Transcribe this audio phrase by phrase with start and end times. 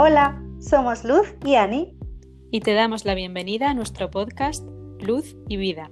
[0.00, 1.98] Hola, somos Luz y Ani.
[2.52, 4.64] Y te damos la bienvenida a nuestro podcast
[5.00, 5.90] Luz y Vida.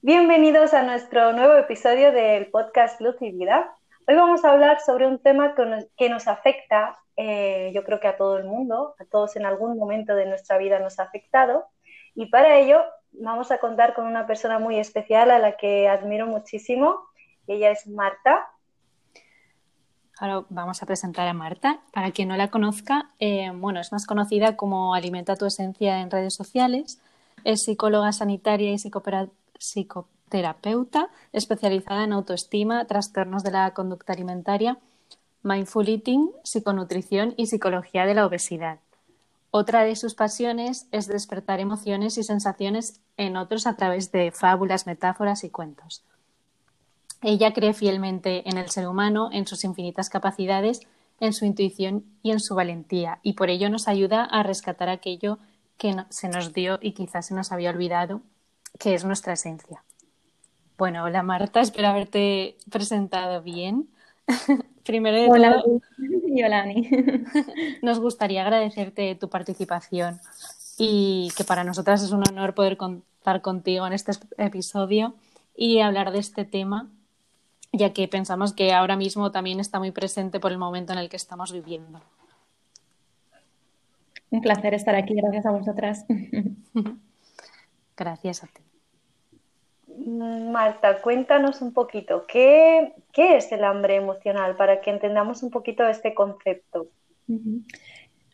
[0.00, 3.74] Bienvenidos a nuestro nuevo episodio del podcast Luz y Vida.
[4.06, 5.56] Hoy vamos a hablar sobre un tema
[5.96, 9.76] que nos, afecta, eh, yo creo que a todo el mundo, a todos en algún
[9.76, 11.66] momento de nuestra vida nos ha afectado.
[12.14, 12.80] Y para ello
[13.10, 17.08] vamos a contar con una persona muy especial a la que admiro muchísimo.
[17.48, 18.46] Ella es Marta.
[20.18, 21.80] Ahora vamos a presentar a Marta.
[21.92, 26.10] Para quien no la conozca, eh, bueno, es más conocida como Alimenta tu Esencia en
[26.10, 27.00] redes sociales.
[27.44, 28.78] Es psicóloga sanitaria y
[29.58, 34.78] psicoterapeuta especializada en autoestima, trastornos de la conducta alimentaria,
[35.42, 38.78] mindful eating, psiconutrición y psicología de la obesidad.
[39.50, 44.86] Otra de sus pasiones es despertar emociones y sensaciones en otros a través de fábulas,
[44.86, 46.04] metáforas y cuentos.
[47.22, 50.80] Ella cree fielmente en el ser humano, en sus infinitas capacidades,
[51.20, 55.38] en su intuición y en su valentía, y por ello nos ayuda a rescatar aquello
[55.78, 58.20] que se nos dio y quizás se nos había olvidado,
[58.78, 59.82] que es nuestra esencia.
[60.76, 63.88] Bueno, hola Marta, espero haberte presentado bien.
[64.84, 66.88] Primero de hola, todo, y hola Ani.
[67.82, 70.20] nos gustaría agradecerte tu participación
[70.78, 75.14] y que para nosotras es un honor poder contar contigo en este episodio
[75.56, 76.90] y hablar de este tema
[77.76, 81.08] ya que pensamos que ahora mismo también está muy presente por el momento en el
[81.08, 82.00] que estamos viviendo.
[84.30, 86.04] Un placer estar aquí, gracias a vosotras.
[87.96, 88.62] Gracias a ti.
[90.06, 96.12] Marta, cuéntanos un poquito, ¿qué, es el hambre emocional para que entendamos un poquito este
[96.12, 96.88] concepto?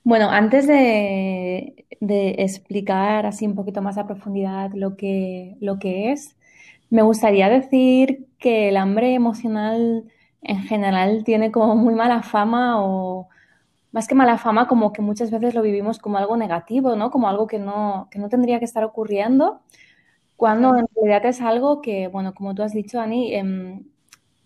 [0.03, 6.11] Bueno, antes de, de, explicar así un poquito más a profundidad lo que, lo que
[6.11, 6.37] es,
[6.91, 10.05] me gustaría decir que el hambre emocional
[10.43, 13.29] en general tiene como muy mala fama o
[13.93, 17.11] más que mala fama, como que muchas veces lo vivimos como algo negativo, ¿no?
[17.11, 19.63] Como algo que no, que no tendría que estar ocurriendo,
[20.37, 23.85] cuando en realidad es algo que, bueno, como tú has dicho, Ani, em,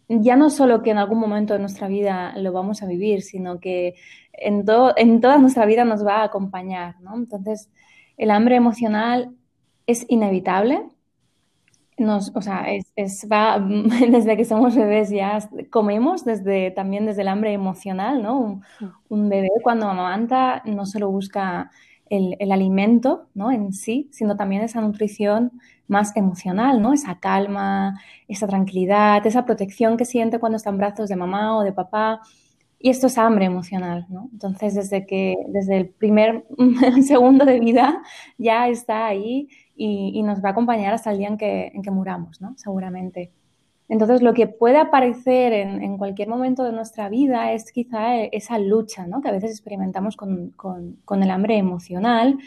[0.08, 3.60] ya no solo que en algún momento de nuestra vida lo vamos a vivir, sino
[3.60, 3.94] que
[4.32, 4.64] en,
[4.96, 7.14] en toda nuestra vida nos va a acompañar, ¿no?
[7.14, 7.70] Entonces,
[8.16, 9.34] el hambre emocional
[9.86, 10.84] es inevitable,
[11.98, 13.58] nos, o sea, es, va,
[14.10, 15.38] desde que somos bebés ya
[15.70, 18.60] comemos, desde, también desde el hambre emocional, ¿no?
[19.08, 21.70] Un, bebé cuando amamanta no solo busca
[22.10, 23.50] el, el, alimento, ¿no?
[23.50, 25.52] En sí, sino también esa nutrición
[25.88, 26.92] más emocional, ¿no?
[26.92, 31.62] Esa calma, esa tranquilidad, esa protección que siente cuando está en brazos de mamá o
[31.62, 32.20] de papá.
[32.78, 34.28] Y esto es hambre emocional, ¿no?
[34.32, 36.44] Entonces, desde que, desde el primer
[37.02, 38.02] segundo de vida
[38.38, 42.54] ya está ahí y, nos va a acompañar hasta el día en que, muramos, ¿no?
[42.56, 43.32] Seguramente.
[43.88, 49.06] Entonces, lo que puede aparecer en, cualquier momento de nuestra vida es quizá esa lucha,
[49.06, 49.20] ¿no?
[49.20, 52.38] Que a veces experimentamos con, con, con el hambre emocional,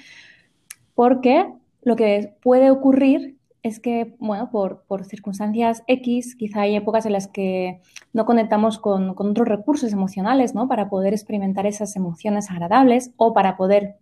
[0.96, 7.06] porque lo que puede ocurrir es que, bueno, por, por, circunstancias X, quizá hay épocas
[7.06, 7.82] en las que
[8.14, 10.68] no conectamos con, con, otros recursos emocionales, ¿no?
[10.68, 13.98] Para poder experimentar esas emociones agradables o para poder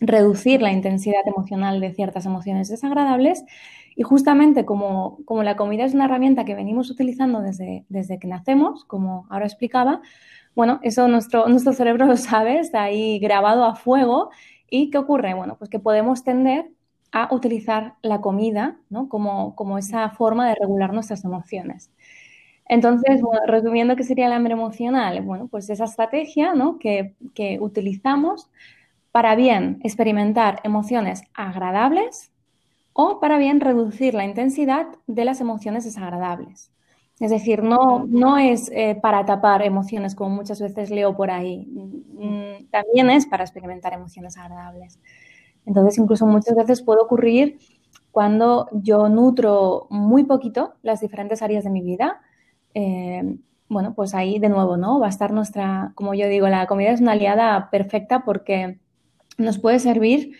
[0.00, 3.44] reducir la intensidad emocional de ciertas emociones desagradables.
[3.96, 8.28] Y justamente como, como la comida es una herramienta que venimos utilizando desde, desde que
[8.28, 10.00] nacemos, como ahora explicaba,
[10.54, 14.30] bueno, eso nuestro, nuestro cerebro lo sabe, está ahí grabado a fuego.
[14.70, 15.34] ¿Y qué ocurre?
[15.34, 16.70] Bueno, pues que podemos tender
[17.12, 19.08] a utilizar la comida ¿no?
[19.08, 21.90] como, como esa forma de regular nuestras emociones.
[22.68, 26.78] Entonces, resumiendo qué sería el hambre emocional, bueno, pues esa estrategia ¿no?
[26.78, 28.50] que, que utilizamos
[29.12, 32.32] para bien experimentar emociones agradables
[32.92, 36.72] o para bien reducir la intensidad de las emociones desagradables.
[37.20, 41.66] Es decir, no, no es eh, para tapar emociones como muchas veces leo por ahí,
[41.66, 45.00] mm, también es para experimentar emociones agradables.
[45.66, 47.58] Entonces, incluso muchas veces puede ocurrir
[48.12, 52.20] cuando yo nutro muy poquito las diferentes áreas de mi vida.
[52.74, 53.36] Eh,
[53.68, 54.98] bueno, pues ahí de nuevo, ¿no?
[54.98, 58.78] Va a estar nuestra, como yo digo, la comida es una aliada perfecta porque
[59.38, 60.36] nos puede servir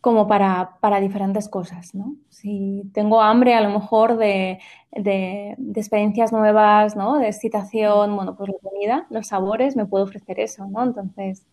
[0.00, 2.16] como para, diferentes cosas, ¿no?
[2.30, 4.58] Si tengo hambre a lo mejor de,
[4.92, 7.18] experiencias nuevas, ¿no?
[7.18, 10.82] De excitación, bueno, pues la comida, los sabores me puede ofrecer eso, ¿no?
[10.82, 11.46] Entonces,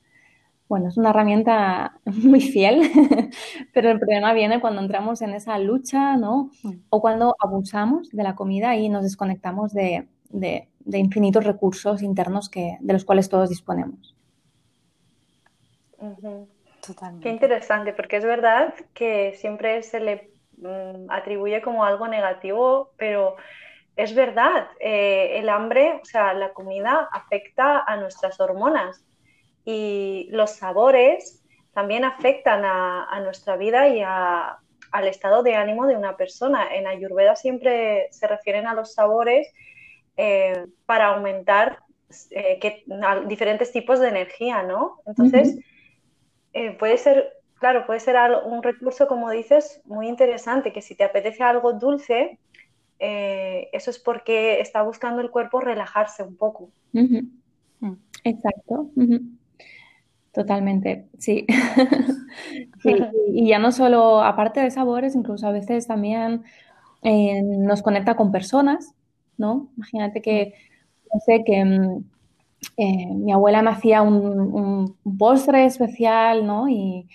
[0.69, 2.81] bueno, es una herramienta muy fiel,
[3.74, 6.51] pero el problema viene cuando entramos en esa lucha, ¿no?
[6.63, 6.72] Mm.
[6.90, 10.07] O cuando abusamos de la comida y nos desconectamos de,
[10.94, 14.16] infinitos recursos internos que, de los cuales todos disponemos.
[17.22, 23.36] Qué interesante, porque es verdad que siempre se le mm, atribuye como algo negativo, pero
[23.96, 29.04] es verdad, eh, el hambre, o sea, la comida afecta a nuestras hormonas
[29.66, 31.44] y los sabores
[31.74, 36.74] también afectan a, nuestra vida y al estado de ánimo de una persona.
[36.74, 39.48] En Ayurveda siempre se refieren a los sabores
[40.16, 41.80] eh, para aumentar
[42.32, 42.60] eh,
[43.28, 45.02] diferentes tipos de energía, ¿no?
[45.06, 45.60] Entonces,
[46.80, 48.15] puede ser, claro, puede ser
[48.45, 52.39] un recurso, como dices, muy interesante, que si te apetece algo dulce,
[53.00, 56.69] eh, eso es porque está buscando el cuerpo relajarse un poco.
[56.94, 57.94] Mm.
[58.24, 58.89] Exacto.
[60.31, 61.45] Totalmente, sí.
[63.33, 66.44] Y ya no solo, aparte de sabores, incluso a veces también
[67.04, 68.94] eh, nos conecta con personas,
[69.38, 69.69] ¿no?
[69.77, 70.54] Imagínate que,
[71.13, 72.04] no sé, que mm,
[72.77, 74.15] eh, mi abuela me hacía un,
[75.04, 76.69] un postre especial, ¿no?
[76.69, 77.07] Y,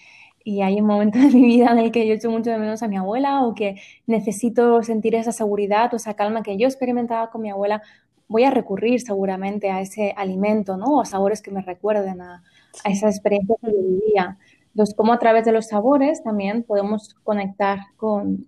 [0.45, 2.83] y hay un momento de mi vida en el que yo echo mucho de menos
[2.83, 7.31] a mi abuela o que necesito sentir esa seguridad o esa calma que yo experimentaba
[7.31, 7.83] con mi abuela,
[8.29, 10.97] voy a recurrir seguramente a ese alimento, ¿no?
[10.97, 12.43] O a sabores que me recuerden a,
[12.85, 14.39] esa experiencia que yo vivía.
[14.71, 18.47] Entonces, como a través de los sabores también podemos conectar con,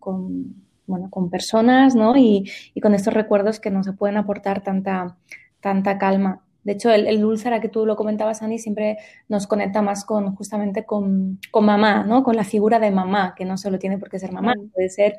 [0.87, 2.17] bueno, con personas, ¿no?
[2.17, 5.19] Y, y, con estos recuerdos que nos pueden aportar tanta,
[5.61, 6.44] tanta calma.
[6.65, 10.35] De hecho, el, dulce, ahora que tú lo comentabas, Ani, siempre nos conecta más con
[10.35, 12.25] justamente con, mamá, ¿no?
[12.25, 15.17] Con la figura de mamá, que no solo tiene por qué ser mamá, puede ser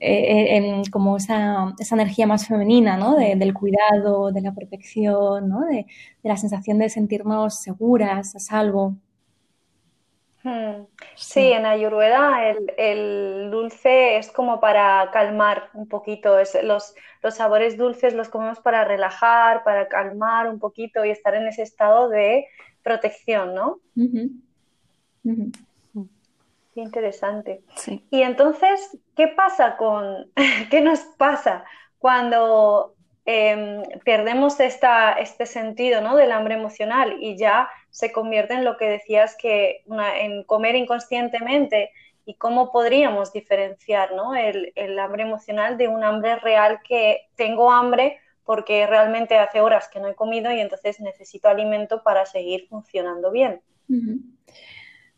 [0.00, 3.16] eh, eh, como esa, energía más femenina, ¿no?
[3.16, 5.62] del cuidado, de la protección, ¿no?
[5.62, 5.86] De,
[6.22, 8.96] de, la sensación de sentirnos seguras, a salvo.
[10.42, 10.86] Hmm.
[11.14, 16.36] Sí, en Ayurveda el, dulce es como para calmar un poquito.
[16.62, 21.46] los, los, sabores dulces los comemos para relajar, para calmar un poquito y estar en
[21.46, 22.46] ese estado de
[22.82, 23.78] protección, ¿no?
[26.74, 27.62] Qué interesante.
[28.10, 30.30] Y entonces, ¿qué pasa con,
[30.70, 31.64] qué nos pasa
[31.98, 36.16] cuando Em, perdemos esta, este sentido ¿no?
[36.16, 39.84] del hambre emocional y ya se convierte en lo que decías que
[40.18, 41.90] en comer inconscientemente
[42.24, 44.34] y cómo podríamos diferenciar ¿no?
[44.34, 49.88] el, el, hambre emocional de un hambre real que tengo hambre porque realmente hace horas
[49.92, 53.60] que no he comido y entonces necesito alimento para seguir funcionando bien.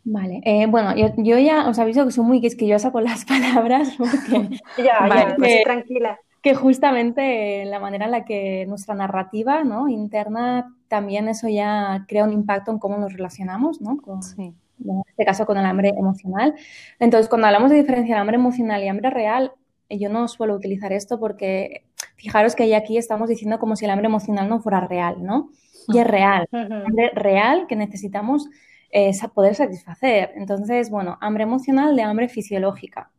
[0.02, 3.94] Vale, eh, bueno, yo, ya os aviso que soy muy quisquillosa con las palabras.
[3.96, 9.88] Porque, ya, ya, pues tranquila que justamente la manera en la que nuestra narrativa ¿no?
[9.88, 13.96] interna también eso ya crea un impacto en cómo nos relacionamos, ¿no?
[13.96, 16.54] Con, en este caso con el hambre emocional.
[17.00, 19.52] Entonces, cuando hablamos de diferenciar hambre emocional y hambre real,
[19.88, 21.86] yo no suelo utilizar esto porque
[22.16, 25.48] fijaros que ya aquí estamos diciendo como si el hambre emocional no fuera real, ¿no?
[25.88, 28.50] Y es real, hambre real que necesitamos
[28.90, 30.32] eh, poder satisfacer.
[30.34, 33.10] Entonces, bueno, hambre emocional de hambre fisiológica.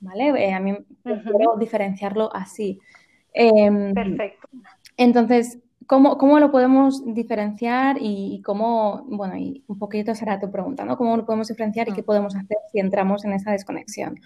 [0.00, 0.28] ¿Vale?
[0.44, 2.78] Eh, a mí quiero diferenciarlo así.
[3.32, 4.48] Em, Perfecto.
[4.96, 10.84] Entonces, ¿cómo, ¿cómo, lo podemos diferenciar y, cómo, bueno, y un poquito será tu pregunta,
[10.84, 10.96] ¿no?
[10.96, 14.20] ¿Cómo lo podemos diferenciar y qué podemos hacer si entramos en esa desconexión?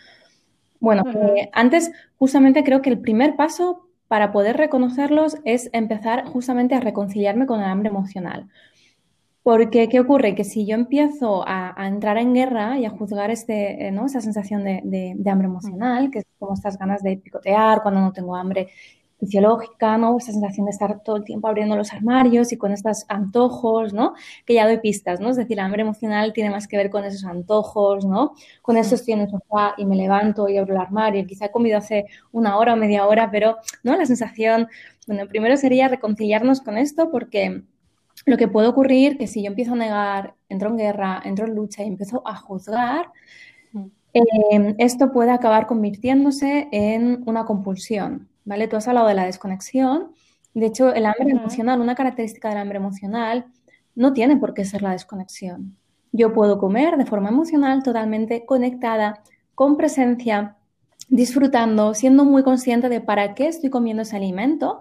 [0.80, 1.04] Bueno,
[1.36, 6.80] eh, antes justamente creo que el primer paso para poder reconocerlos es empezar justamente a
[6.80, 8.48] reconciliarme con el hambre emocional.
[9.42, 10.34] Porque, ¿qué ocurre?
[10.36, 14.06] Que si yo empiezo a, entrar en guerra y a juzgar este, eh, ¿no?
[14.06, 18.36] esa sensación de, hambre emocional, que es como estas ganas de picotear cuando no tengo
[18.36, 18.68] hambre
[19.18, 20.18] fisiológica, ¿no?
[20.18, 24.14] Esa sensación de estar todo el tiempo abriendo los armarios y con estos antojos, ¿no?
[24.44, 25.30] Que ya doy pistas, ¿no?
[25.30, 28.34] Es decir, el hambre emocional tiene más que ver con esos antojos, ¿no?
[28.62, 31.26] Con eso estoy en el sofá y me levanto y abro el armario.
[31.26, 33.96] Quizá he comido hace una hora o media hora, pero, ¿no?
[33.96, 34.68] La sensación,
[35.06, 37.62] bueno, primero sería reconciliarnos con esto porque
[38.26, 41.54] lo que puede ocurrir que si yo empiezo a negar, entro en guerra, entro en
[41.54, 43.10] lucha y empiezo a juzgar,
[43.72, 43.86] mm.
[44.12, 48.68] em, esto puede acabar convirtiéndose en una compulsión, ¿vale?
[48.68, 50.12] Tú has hablado de la desconexión.
[50.54, 53.46] De hecho, el hambre emocional, una característica del hambre emocional,
[53.94, 55.76] no tiene por qué ser la desconexión.
[56.12, 59.22] Yo puedo comer de forma emocional totalmente conectada,
[59.54, 60.56] con presencia,
[61.08, 64.80] disfrutando, siendo muy consciente de para qué estoy comiendo ese alimento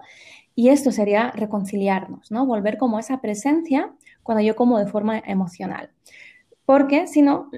[0.54, 2.46] y esto sería reconciliarnos, ¿no?
[2.46, 3.92] Volver como esa presencia
[4.22, 5.90] cuando yo como de forma emocional.
[6.66, 7.50] Porque si no,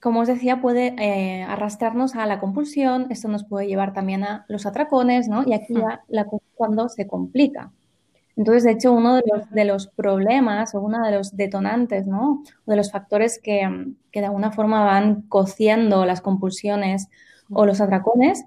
[0.00, 4.44] como os decía, puede eh, arrastrarnos a la compulsión, esto nos puede llevar también a
[4.48, 5.44] los atracones, ¿no?
[5.46, 7.72] Y aquí ya la cuando se complica.
[8.36, 12.42] Entonces, de hecho, uno de los, de los, problemas o uno de los detonantes, ¿no?
[12.64, 17.08] O de los factores que, que de alguna forma van cociendo las compulsiones
[17.50, 18.44] o los atracones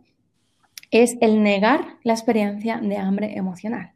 [0.91, 3.94] es el negar la experiencia de hambre emocional.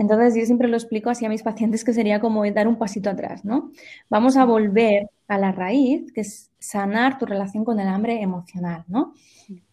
[0.00, 3.10] Entonces yo siempre lo explico así a mis pacientes que sería como dar un pasito
[3.10, 3.70] atrás, ¿no?
[4.08, 8.82] Vamos a volver a la raíz, que es sanar tu relación con el hambre emocional,
[8.88, 9.12] ¿no?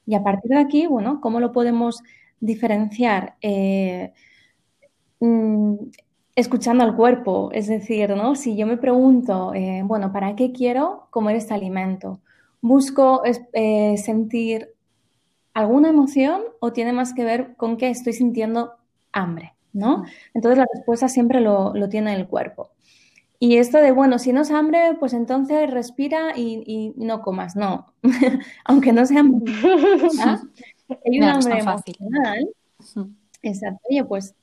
[0.05, 2.03] Y a partir de aquí, bueno, ¿cómo lo podemos
[2.41, 3.37] diferenciar?
[3.41, 4.11] Eh,
[5.21, 5.75] mm,
[6.35, 8.35] escuchando al cuerpo, es decir, ¿no?
[8.35, 12.19] Si yo me pregunto, eh, bueno, ¿para qué quiero comer este alimento?
[12.59, 13.21] ¿Busco
[13.53, 14.73] eh, sentir
[15.53, 18.73] alguna emoción o tiene más que ver con que estoy sintiendo
[19.13, 20.03] hambre, ¿no?
[20.33, 22.71] Entonces la respuesta siempre lo, tiene el cuerpo.
[23.39, 27.93] Y esto de, bueno, si no es hambre, pues entonces respira y, no comas, no.
[28.65, 29.53] Aunque no sea hambre.
[31.05, 32.49] Hay un hambre emocional.
[33.43, 33.79] Exacto.
[33.89, 34.35] Oye, pues,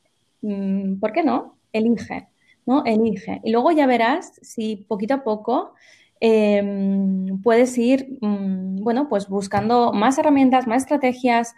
[0.43, 1.55] mm, ¿por qué no?
[1.75, 2.29] elige,
[2.65, 2.85] ¿no?
[2.85, 3.41] Elige.
[3.45, 5.75] Y luego ya verás si poquito a poco
[6.21, 11.55] em, puedes ir, mm, bueno, pues buscando más herramientas, más estrategias.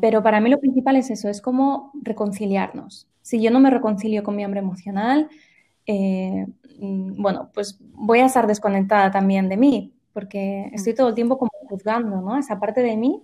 [0.00, 3.08] Pero para mí lo principal es eso, es como reconciliarnos.
[3.22, 5.28] Si yo no me reconcilio con mi hambre emocional,
[5.86, 6.46] eh,
[6.78, 11.38] mm, bueno, pues voy a estar desconectada también de mí, porque estoy todo el tiempo
[11.38, 12.36] como juzgando, ¿no?
[12.38, 13.22] Esa parte de mí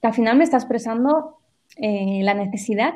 [0.00, 1.36] que al final me está expresando
[1.76, 2.94] eh, la necesidad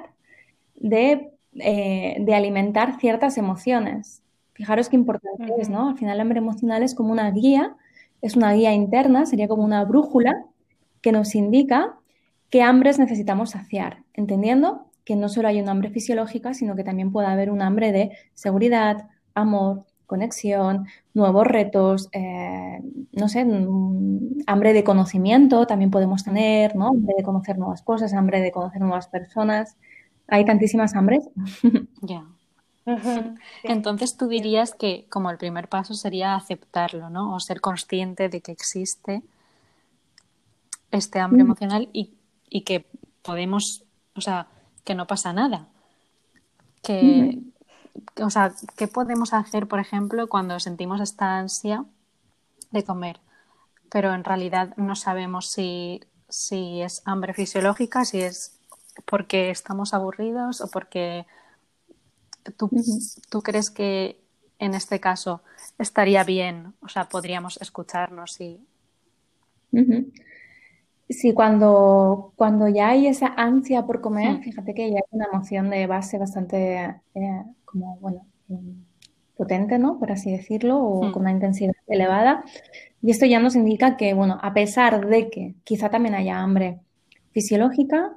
[0.75, 4.23] de eh, de alimentar ciertas emociones.
[4.55, 5.91] Fijaros qué importante es, ¿no?
[5.91, 7.77] Al final el hambre emocional es como una guía,
[8.23, 10.45] es una guía interna, sería como una brújula
[11.01, 11.97] que nos indica
[12.55, 17.11] qué hambres necesitamos saciar, entendiendo que no solo hay un hambre fisiológica, sino que también
[17.11, 22.79] puede haber un hambre de seguridad, amor, conexión, nuevos retos, eh,
[23.11, 26.91] no sé, mm, hambre de conocimiento también podemos tener, ¿no?
[26.91, 29.77] Hambre de conocer nuevas cosas, hambre de conocer nuevas personas
[30.29, 31.29] hay tantísimas hambres.
[32.03, 32.25] Ya.
[33.65, 37.35] Entonces tú dirías que como el primer paso sería aceptarlo, ¿no?
[37.35, 39.25] O ser consciente de que existe
[40.93, 41.47] este hambre mm.
[41.47, 42.13] emocional y,
[42.49, 42.87] que
[43.23, 43.85] podemos,
[44.15, 44.49] o sea,
[44.85, 45.69] que no pasa nada.
[46.83, 47.41] Que,
[48.23, 51.85] o sea, ¿qué podemos hacer, por ejemplo, cuando sentimos esta ansia
[52.71, 53.21] de comer?
[53.91, 58.59] Pero en realidad no sabemos si, si es hambre fisiológica, si es
[59.07, 61.27] porque estamos aburridos o porque
[62.57, 62.71] tú,
[63.31, 64.21] tú crees que
[64.59, 65.43] en este caso
[65.79, 68.61] estaría bien, o sea, podríamos escucharnos y...
[71.09, 74.43] Sí, cuando, cuando ya hay esa ansia por comer, mm.
[74.43, 78.71] fíjate que ya hay una emoción de base bastante eh, como, bueno, mm,
[79.37, 79.99] potente, ¿no?
[79.99, 81.13] Por así decirlo, o mm.
[81.13, 82.45] con una intensidad elevada.
[83.03, 86.81] Y esto ya nos indica que, bueno, a pesar de que quizá también haya hambre
[87.33, 88.17] fisiológica,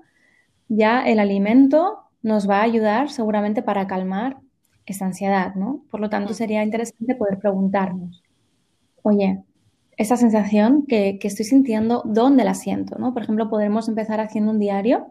[0.70, 4.38] ya el alimento nos va a ayudar seguramente para calmar
[4.86, 5.84] esa ansiedad, ¿no?
[5.91, 8.24] Por lo tanto, sería interesante poder preguntarnos,
[9.03, 9.44] oye,
[9.97, 12.97] esa sensación que, estoy sintiendo, ¿dónde la siento?
[12.97, 13.13] ¿no?
[13.13, 15.07] Por ejemplo, podemos empezar haciendo un diario,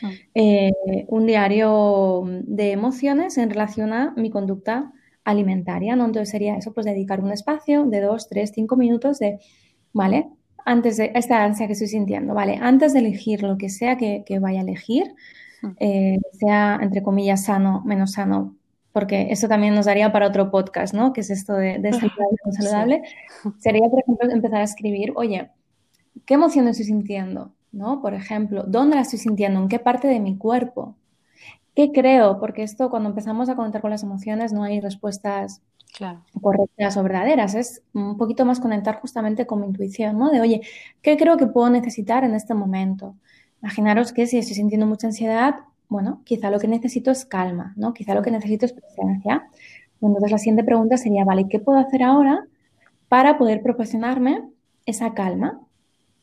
[0.00, 0.08] mm.
[0.34, 0.72] eh,
[1.08, 4.92] un diario de emociones en relación a mi conducta
[5.24, 6.06] alimentaria, ¿no?
[6.06, 9.40] Entonces sería eso, pues dedicar un espacio de dos, tres, cinco minutos de,
[9.92, 10.28] ¿vale?
[10.66, 12.58] antes de esta ansia que estoy sintiendo, ¿vale?
[12.60, 15.14] Antes de elegir lo que sea que, vaya a elegir,
[15.62, 15.68] mm.
[15.78, 18.56] eh, sea entre comillas sano, menos sano,
[18.96, 21.12] porque eso también nos daría para otro podcast, ¿no?
[21.12, 23.02] Que es esto de, de saludable, saludable.
[23.58, 25.50] Sería, por ejemplo, empezar a escribir, oye,
[26.24, 27.52] ¿qué emoción estoy sintiendo?
[27.72, 28.00] ¿No?
[28.00, 29.60] Por ejemplo, ¿dónde la estoy sintiendo?
[29.60, 30.96] ¿En qué parte de mi cuerpo?
[31.74, 32.40] ¿Qué creo?
[32.40, 35.60] Porque esto, cuando empezamos a conectar con las emociones, no hay respuestas
[36.40, 37.54] correctas o verdaderas.
[37.54, 40.30] Es un poquito más conectar justamente con mi intuición, ¿no?
[40.30, 40.62] De, oye,
[41.02, 43.14] ¿qué creo que puedo necesitar en este momento?
[43.60, 45.56] Imaginaros que si estoy sintiendo mucha ansiedad,
[45.88, 47.92] bueno, quizá lo que necesito es calma, ¿no?
[47.94, 49.48] Quizá lo que necesito es presencia.
[50.00, 52.46] Entonces la siguiente pregunta sería, vale, ¿qué puedo hacer ahora
[53.08, 54.42] para poder proporcionarme
[54.84, 55.60] esa calma?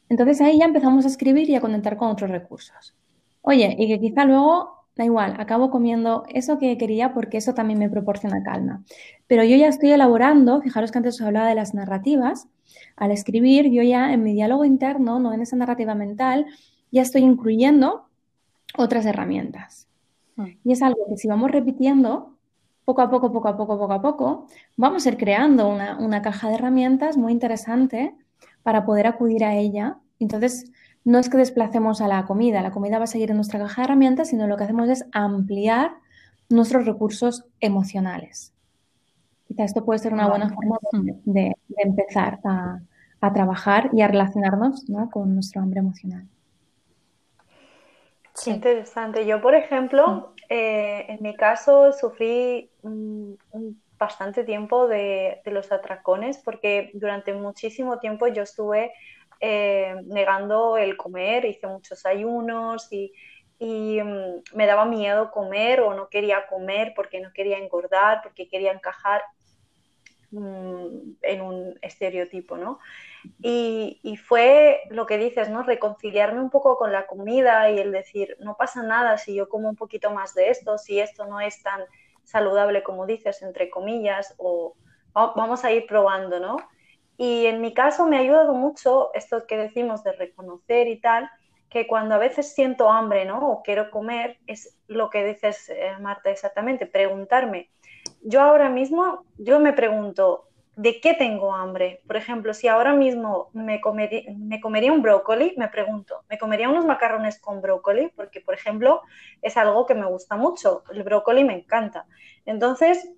[0.10, 2.94] Entonces ahí ya empezamos a escribir y a conectar con otros recursos.
[3.42, 7.80] Oye, y que quizá luego da igual, acabo comiendo eso que quería porque eso también
[7.80, 8.84] me proporciona calma.
[9.28, 12.48] Pero yo ya estoy elaborando, fijaros que antes os hablaba de las narrativas,
[12.96, 16.46] al escribir yo ya en mi diálogo interno, no en esa narrativa mental,
[16.92, 18.06] ya estoy incluyendo
[18.78, 19.88] otras herramientas.
[20.36, 20.48] Hmm.
[20.64, 22.38] Y es algo que si vamos repitiendo,
[22.86, 26.22] poco a poco, poco a poco, poco a poco, vamos a ir creando una, una
[26.22, 28.16] caja de herramientas muy interesante
[28.62, 29.98] para poder acudir a ella.
[30.20, 30.72] Entonces,
[31.06, 33.82] no es que desplacemos a la comida, la comida va a seguir en nuestra caja
[33.82, 35.96] de herramientas, sino lo que hacemos es ampliar
[36.50, 38.54] nuestros recursos emocionales.
[39.48, 40.78] Quizá esto puede ser una buena forma
[41.26, 42.80] de, empezar a,
[43.34, 46.28] trabajar y a relacionarnos con nuestro hambre emocional.
[48.44, 48.52] Sí.
[48.52, 49.26] Interesante.
[49.26, 52.70] Yo, por ejemplo, eh, en mi caso sufrí
[53.98, 58.92] bastante tiempo de, los atracones porque durante muchísimo tiempo yo estuve
[59.40, 63.14] eh, negando el comer, hice muchos ayunos y,
[63.62, 68.74] mm, me daba miedo comer o no quería comer porque no quería engordar, porque quería
[68.74, 69.22] encajar.
[70.34, 72.80] Mm, en un estereotipo, ¿no?
[73.42, 75.64] Y, fue lo que dices, ¿no?
[75.64, 79.70] Reconciliarme un poco con la comida y el decir, no pasa nada si yo como
[79.70, 81.82] un poquito más de esto, si esto no es tan
[82.24, 84.76] saludable como dices, entre comillas, o
[85.14, 86.58] vamos a ir probando, ¿no?
[87.18, 91.30] Y en mi caso me ha ayudado mucho esto que decimos de reconocer y tal,
[91.70, 93.50] que cuando a veces siento hambre, ¿no?
[93.50, 97.72] O quiero comer, es lo que dices, eh, Marta, exactamente, preguntarme.
[98.24, 102.02] Yo ahora mismo, yo me pregunto, ¿de qué tengo hambre?
[102.08, 106.70] Por ejemplo, si ahora mismo me comería, me comería un brócoli, me pregunto, ¿me comería
[106.70, 108.12] unos macarrones con brócoli?
[108.16, 109.02] Porque, por ejemplo,
[109.42, 112.06] es algo que me gusta mucho, el brócoli me encanta.
[112.46, 113.10] Entonces,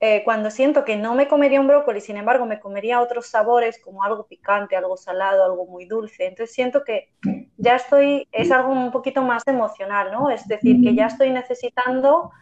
[0.00, 3.80] eh, cuando siento que no me comería un brócoli, sin embargo, me comería otros sabores
[3.80, 6.26] como algo picante, algo salado, algo muy dulce.
[6.26, 7.10] Entonces siento que
[7.56, 10.28] ya estoy, es algo un poquito más emocional, ¿no?
[10.30, 12.32] Es decir, que ya estoy necesitando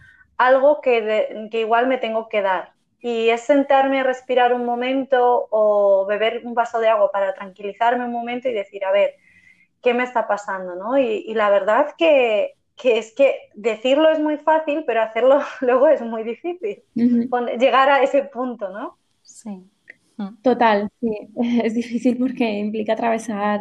[0.47, 2.73] algo que, que igual me tengo que dar.
[3.01, 8.05] Y es sentarme a respirar un momento o beber un vaso de agua para tranquilizarme
[8.05, 9.15] un momento y decir, a ver,
[9.83, 10.75] ¿qué me está pasando?
[10.75, 10.99] ¿no?
[10.99, 16.01] y la verdad que que es que decirlo es muy fácil, pero hacerlo luego es
[16.01, 16.83] muy difícil.
[16.95, 18.97] Llegar a ese punto, ¿no?
[19.23, 19.63] Sí.
[20.43, 21.29] Total, sí.
[21.65, 23.61] Es difícil porque implica atravesar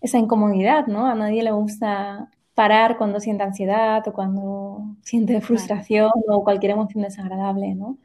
[0.00, 1.06] esa incomodidad, ¿no?
[1.06, 7.04] A nadie le gusta parar cuando siente ansiedad o cuando siente frustración o cualquier emoción
[7.04, 7.98] desagradable, ¿no?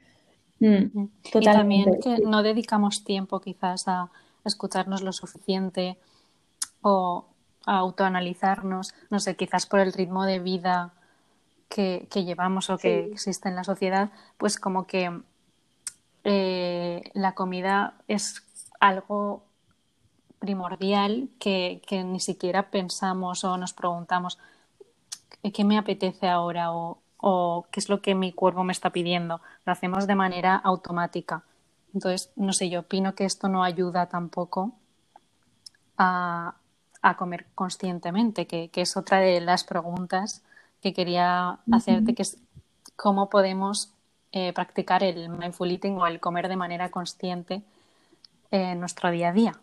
[0.60, 4.12] Mm, y también que no dedicamos tiempo quizás a
[4.44, 5.98] escucharnos lo suficiente
[6.82, 7.26] o
[7.66, 10.92] a autoanalizarnos, no sé, quizás por el ritmo de vida
[11.70, 15.18] que, llevamos o que existe en la sociedad, pues como que
[16.26, 18.44] eh, la comida es
[18.82, 19.44] algo
[20.42, 24.40] primordial que, ni siquiera pensamos o nos preguntamos
[25.54, 29.40] qué me apetece ahora o, o qué es lo que mi cuerpo me está pidiendo.
[29.66, 31.44] Lo hacemos de manera automática.
[31.94, 34.74] Entonces, no sé, yo opino que esto no ayuda tampoco
[35.98, 36.56] a,
[37.02, 40.44] a comer conscientemente, que, es otra de las preguntas
[40.82, 42.38] que quería hacerte, que es
[42.96, 43.94] cómo podemos
[44.32, 47.62] eh, practicar el mindful eating o el comer de manera consciente
[48.50, 49.54] en nuestro día a día.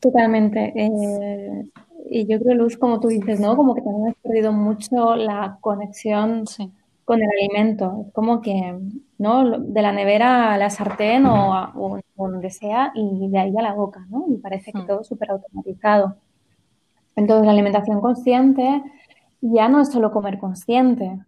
[0.00, 0.72] Totalmente.
[0.74, 1.70] Eh,
[2.10, 3.56] y yo creo, Luz, como tú dices, ¿no?
[3.56, 6.44] Como que también has perdido mucho la conexión
[7.04, 8.04] con el alimento.
[8.06, 8.78] Es como que,
[9.18, 9.58] ¿no?
[9.58, 14.06] De la nevera a la sartén o, donde sea y de ahí a la boca,
[14.10, 14.26] ¿no?
[14.28, 14.86] Y parece que mm.
[14.86, 16.16] todo es súper automatizado.
[17.16, 18.82] Entonces, la alimentación consciente
[19.40, 21.18] ya no es solo comer consciente,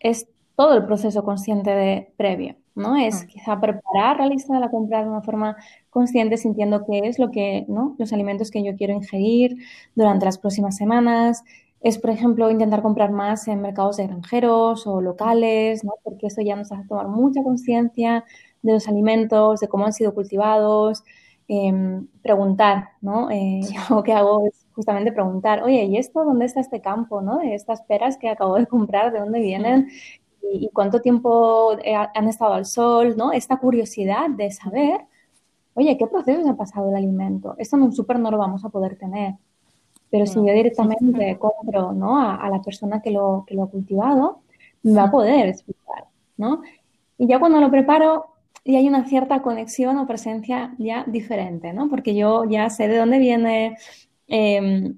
[0.00, 2.96] es todo el proceso consciente de previo, ¿no?
[2.96, 5.56] Es quizá preparar la lista de la compra de una forma
[5.90, 7.94] consciente, sintiendo qué es lo que, ¿no?
[7.98, 9.56] Los alimentos que yo quiero ingerir
[9.94, 11.44] durante las próximas semanas,
[11.80, 15.92] es, por ejemplo, intentar comprar más en mercados de granjeros o locales, ¿no?
[16.02, 18.24] porque eso ya nos hace tomar mucha conciencia
[18.62, 21.04] de los alimentos, de cómo han sido cultivados,
[21.46, 23.30] em, preguntar, ¿no?
[23.30, 23.60] Eh,
[23.90, 27.40] yo lo que hago es justamente preguntar, oye, ¿y esto dónde está este campo, ¿no?
[27.40, 29.88] Estas peras que acabo de comprar, ¿de dónde vienen?
[30.50, 33.32] ¿Y, cuánto tiempo eh, han estado al sol, ¿no?
[33.32, 35.00] Esta curiosidad de saber,
[35.74, 37.54] oye, ¿qué procesos ha pasado el alimento?
[37.58, 39.34] Esto en un súper no lo vamos a poder tener.
[40.10, 42.18] Pero si yo directamente compro ¿no?
[42.18, 44.40] a, la persona que lo, que lo ha cultivado,
[44.82, 46.06] me va a poder explicar,
[46.36, 46.62] ¿no?
[47.18, 48.26] Y ya cuando lo preparo,
[48.64, 51.88] y hay una cierta conexión o presencia ya diferente, ¿no?
[51.88, 53.76] Porque yo ya sé de dónde viene,
[54.28, 54.96] em,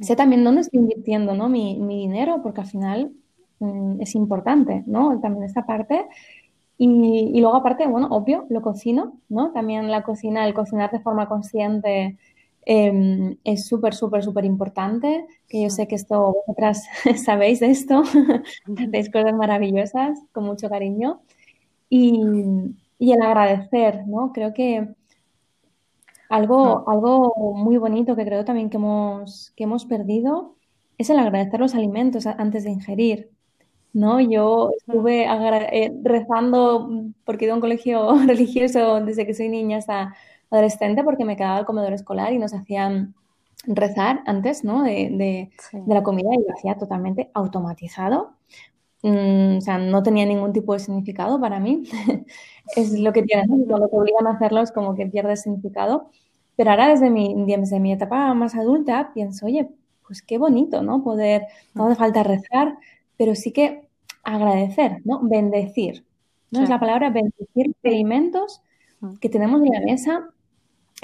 [0.00, 1.48] sé también dónde estoy invirtiendo, ¿no?
[1.48, 3.12] Mi, mi dinero, porque al final
[3.60, 5.20] mm, es importante, ¿no?
[5.20, 6.06] También esta parte.
[6.78, 9.52] Y, y, luego aparte, bueno, obvio, lo cocino, ¿no?
[9.52, 12.18] También la cocina, el cocinar de forma consciente
[12.66, 16.86] Em, es súper, súper, súper importante, que yo sé que esto, vosotras
[17.24, 18.02] sabéis de esto,
[18.78, 21.20] hacéis cosas maravillosas con mucho cariño.
[21.88, 22.20] Y,
[22.98, 24.32] y, el agradecer, ¿no?
[24.32, 24.88] Creo que
[26.28, 30.54] algo, algo muy bonito que creo también que hemos, que hemos perdido
[30.98, 33.30] es el agradecer los alimentos antes de ingerir.
[33.92, 34.20] ¿No?
[34.20, 36.88] Yo estuve eh, rezando
[37.24, 40.14] porque he ido a un colegio religioso desde que soy niña hasta
[40.50, 43.14] adolescente porque me quedaba el comedor escolar y nos hacían
[43.64, 44.82] rezar antes ¿no?
[44.82, 45.50] de,
[45.86, 48.32] la comida y lo hacía totalmente automatizado.
[49.02, 51.82] Mm, o sea, no tenía ningún tipo de significado para mí.
[52.76, 53.78] es lo que tiene, ¿no?
[53.78, 56.10] lo que obligan a hacerlo es como que pierde significado.
[56.56, 59.68] Pero ahora desde mi, desde mi etapa más adulta pienso, oye,
[60.06, 61.02] pues qué bonito, ¿no?
[61.02, 62.76] Poder, no hace falta rezar,
[63.20, 63.82] pero sí que
[64.22, 65.20] agradecer, ¿no?
[65.22, 66.06] Bendecir.
[66.50, 66.62] ¿no?
[66.62, 68.62] Es la palabra bendecir alimentos
[69.20, 70.30] que tenemos en la mesa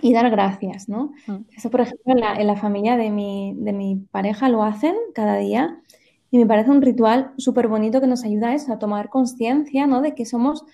[0.00, 1.12] y dar gracias, ¿no?
[1.26, 1.44] Mm.
[1.54, 5.78] Eso, por ejemplo, en la, familia de mi, de mi, pareja lo hacen cada día
[6.30, 9.86] y me parece un ritual súper bonito que nos ayuda a eso, a tomar conciencia,
[9.86, 10.00] ¿no?
[10.00, 10.64] De que somos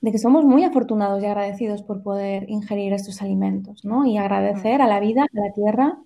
[0.00, 4.04] de que somos muy afortunados y agradecidos por poder ingerir estos alimentos, ¿no?
[4.04, 5.98] Y agradecer a la vida, a la tierra,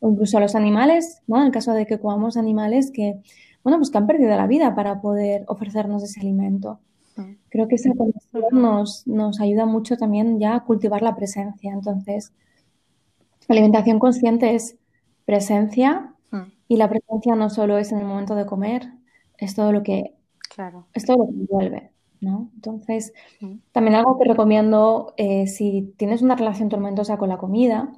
[0.00, 1.40] o incluso a los animales, ¿no?
[1.40, 3.20] En el caso de que comamos animales que,
[3.64, 6.78] bueno, pues que han perdido la vida para poder ofrecernos ese alimento.
[7.48, 11.72] Creo que esa conexión nos, nos ayuda mucho también ya a cultivar la presencia.
[11.72, 12.32] Entonces,
[13.48, 14.76] alimentación consciente es
[15.24, 16.12] presencia
[16.68, 18.92] y la presencia no solo es en el momento de comer,
[19.38, 20.14] es todo lo que,
[20.54, 20.86] claro.
[20.92, 21.90] es todo lo que envuelve.
[22.20, 22.50] ¿no?
[22.54, 23.12] Entonces,
[23.72, 27.92] también algo que recomiendo, eh, si tienes una relación tormentosa con la comida,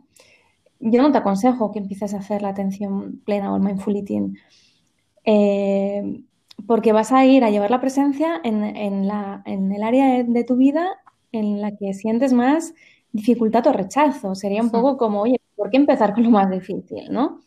[0.80, 4.36] yo no te aconsejo que empieces a hacer la atención plena o el mindful eating,
[5.26, 6.22] eh,
[6.66, 10.56] porque vas a ir a llevar la presencia en, la, en el área de, tu
[10.56, 10.88] vida
[11.32, 12.74] en la que sientes más
[13.12, 14.34] dificultad o rechazo.
[14.34, 17.42] Sería un poco como, oye, ¿por qué empezar con lo más difícil, no?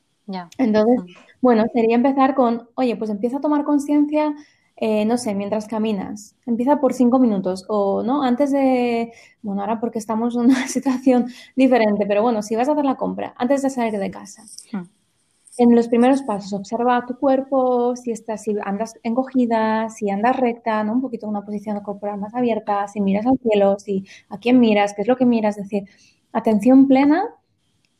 [0.57, 4.35] Entonces, bueno, sería empezar con, oye, pues empieza a tomar conciencia,
[4.75, 6.35] eh, no sé, mientras caminas.
[6.45, 8.23] Empieza por cinco minutos o, ¿no?
[8.23, 9.11] Antes de,
[9.41, 12.95] bueno, ahora porque estamos en una situación diferente, pero bueno, si vas a hacer la
[12.95, 14.43] compra, antes de salir de casa.
[15.61, 20.83] En los primeros pasos, observa tu cuerpo, si estás, si andas encogida, si andas recta,
[20.85, 20.93] ¿no?
[20.93, 24.59] Un poquito en una posición corporal más abierta, si miras al cielo, si a quién
[24.59, 25.89] miras, qué es lo que miras, es decir,
[26.31, 27.27] atención plena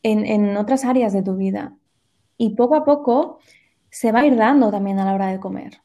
[0.04, 1.76] en, en otras áreas de tu vida
[2.38, 3.39] y poco a poco
[3.89, 5.82] se va a ir dando también a la hora de comer.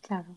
[0.00, 0.36] Claro.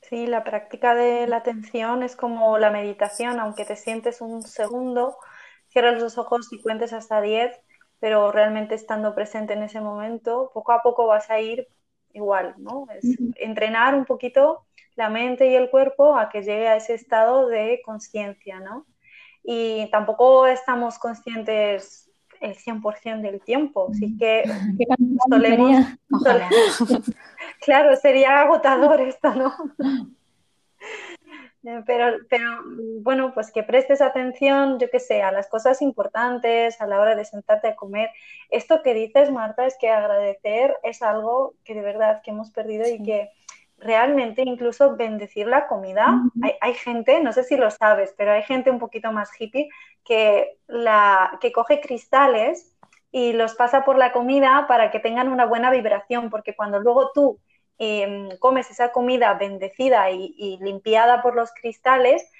[0.00, 5.16] Sí, la práctica de la atención es como la meditación, aunque te sientes un segundo,
[5.72, 7.58] cierras los ojos y cuentes hasta 10,
[7.98, 11.68] pero realmente estando presente en ese momento, poco a poco vas a ir
[12.12, 12.86] igual, ¿no?
[12.94, 17.48] Es entrenar un poquito la mente y el cuerpo a que llegue a ese estado
[17.48, 18.86] de conciencia, ¿no?
[19.42, 23.88] Y tampoco estamos conscientes el 100% del tiempo.
[23.90, 24.44] Así que
[25.28, 25.86] solemos...
[27.60, 29.54] claro, sería agotador esto, ¿no?
[31.86, 32.60] Pero, pero
[33.00, 37.14] bueno, pues que prestes atención, yo qué sé, a las cosas importantes a la hora
[37.14, 38.10] de sentarte a comer.
[38.50, 42.88] Esto que dices, Marta, es que agradecer es algo que de verdad que hemos perdido
[42.88, 43.30] y que
[43.78, 46.20] realmente incluso bendecir la comida.
[46.60, 49.68] hay, gente, no sé si lo sabes, pero hay gente un poquito más hippie
[50.04, 52.76] que, la, que coge cristales
[53.10, 57.10] y los pasa por la comida para que tengan una buena vibración, porque cuando luego
[57.12, 57.38] tú
[57.82, 62.30] em, comes esa comida bendecida y, limpiada por los cristales,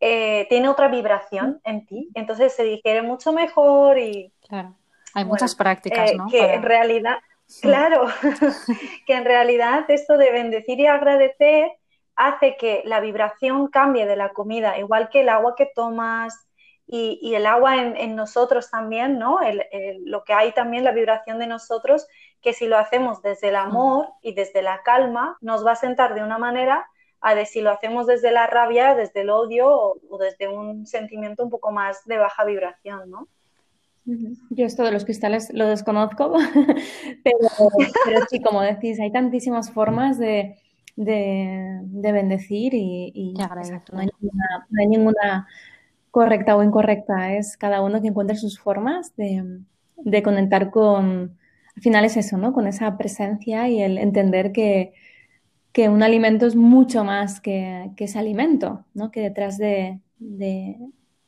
[0.00, 4.32] eh, tiene otra vibración en ti, entonces se digiere mucho mejor y...
[4.48, 4.74] Claro,
[5.14, 6.28] hay muchas prácticas, eh, ¿no?
[6.28, 7.18] Que en realidad
[7.60, 8.06] Claro,
[9.06, 11.72] que en realidad esto de bendecir y agradecer
[12.14, 16.46] hace que la vibración cambie de la comida, igual que el agua que tomas
[16.86, 19.38] y, el agua en, nosotros también, ¿no?
[20.04, 22.06] lo que hay también, la vibración de nosotros,
[22.40, 26.14] que si lo hacemos desde el amor y desde la calma, nos va a sentar
[26.14, 26.86] de una manera
[27.20, 31.44] a de si lo hacemos desde la rabia, desde el odio o desde un sentimiento
[31.44, 33.28] un poco más de baja vibración, ¿no?
[34.04, 36.32] Yo esto de los cristales lo desconozco,
[37.24, 37.38] pero,
[38.28, 40.56] sí, como decís, hay tantísimas formas de,
[40.96, 43.48] bendecir y, no,
[44.78, 45.46] hay ninguna,
[46.10, 49.62] correcta o incorrecta, es cada uno que encuentre sus formas de,
[50.24, 51.38] conectar con,
[51.80, 52.52] al final es eso, ¿no?
[52.52, 54.92] Con esa presencia y el entender que,
[55.88, 59.10] un alimento es mucho más que, ese alimento, ¿no?
[59.10, 59.98] Que detrás de,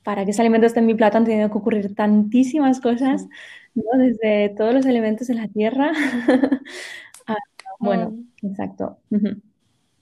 [0.03, 3.27] para que ese alimento esté en mi plato han tenido que ocurrir tantísimas cosas,
[3.75, 3.99] ¿no?
[3.99, 5.93] Desde todos los elementos de la tierra.
[7.79, 8.47] bueno, mm.
[8.47, 8.99] exacto.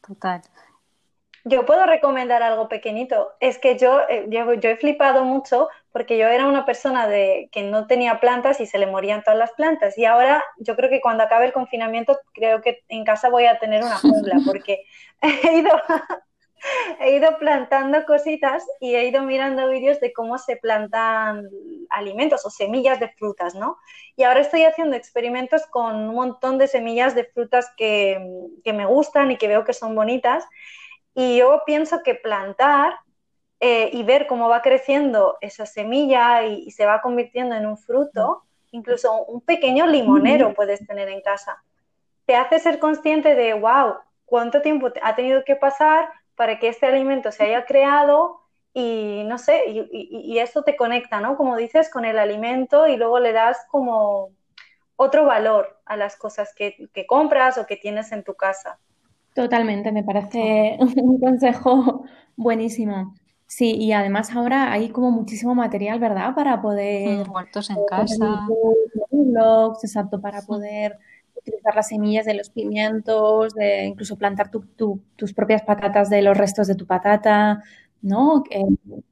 [0.05, 0.43] Total.
[1.45, 3.35] Yo puedo recomendar algo pequeñito.
[3.39, 7.63] Es que yo, eh, yo, he flipado mucho porque yo era una persona de, que
[7.63, 9.99] no tenía plantas y se le morían todas las plantas.
[9.99, 13.59] Y ahora yo creo que cuando acabe el confinamiento, creo que en casa voy a
[13.59, 14.85] tener una jungla porque
[15.21, 15.71] he ido,
[17.01, 21.49] he ido plantando cositas y he ido mirando vídeos de cómo se plantan
[21.91, 23.77] alimentos o semillas de frutas, ¿no?
[24.17, 28.19] Y ahora estoy haciendo experimentos con un montón de semillas de frutas que,
[28.65, 30.47] me gustan y que veo que son bonitas.
[31.15, 32.95] Y yo pienso que plantar
[33.61, 38.45] eh, y ver cómo va creciendo esa semilla y, se va convirtiendo en un fruto,
[38.71, 41.63] incluso un pequeño limonero puedes tener en casa,
[42.25, 46.87] te hace ser consciente de, wow, cuánto tiempo ha tenido que pasar para que este
[46.87, 48.41] alimento se haya creado
[48.73, 51.37] y no sé, y, eso te conecta, ¿no?
[51.37, 54.31] Como dices, con el alimento y luego le das como
[54.97, 58.79] otro valor a las cosas que, compras o que tienes en tu casa.
[59.35, 62.05] Totalmente, me parece un consejo
[62.37, 63.15] buenísimo.
[63.53, 66.37] Sí, y además ahora hay como muchísimo material, ¿verdad?
[66.37, 67.27] Para poder...
[67.27, 68.47] Muertos en casa.
[69.11, 70.97] Blogs, exacto, para poder
[71.35, 76.69] utilizar las semillas de los pimientos, de incluso plantar tus propias patatas de los restos
[76.69, 77.65] de tu patata,
[78.01, 78.45] ¿no?
[78.51, 78.65] Eh,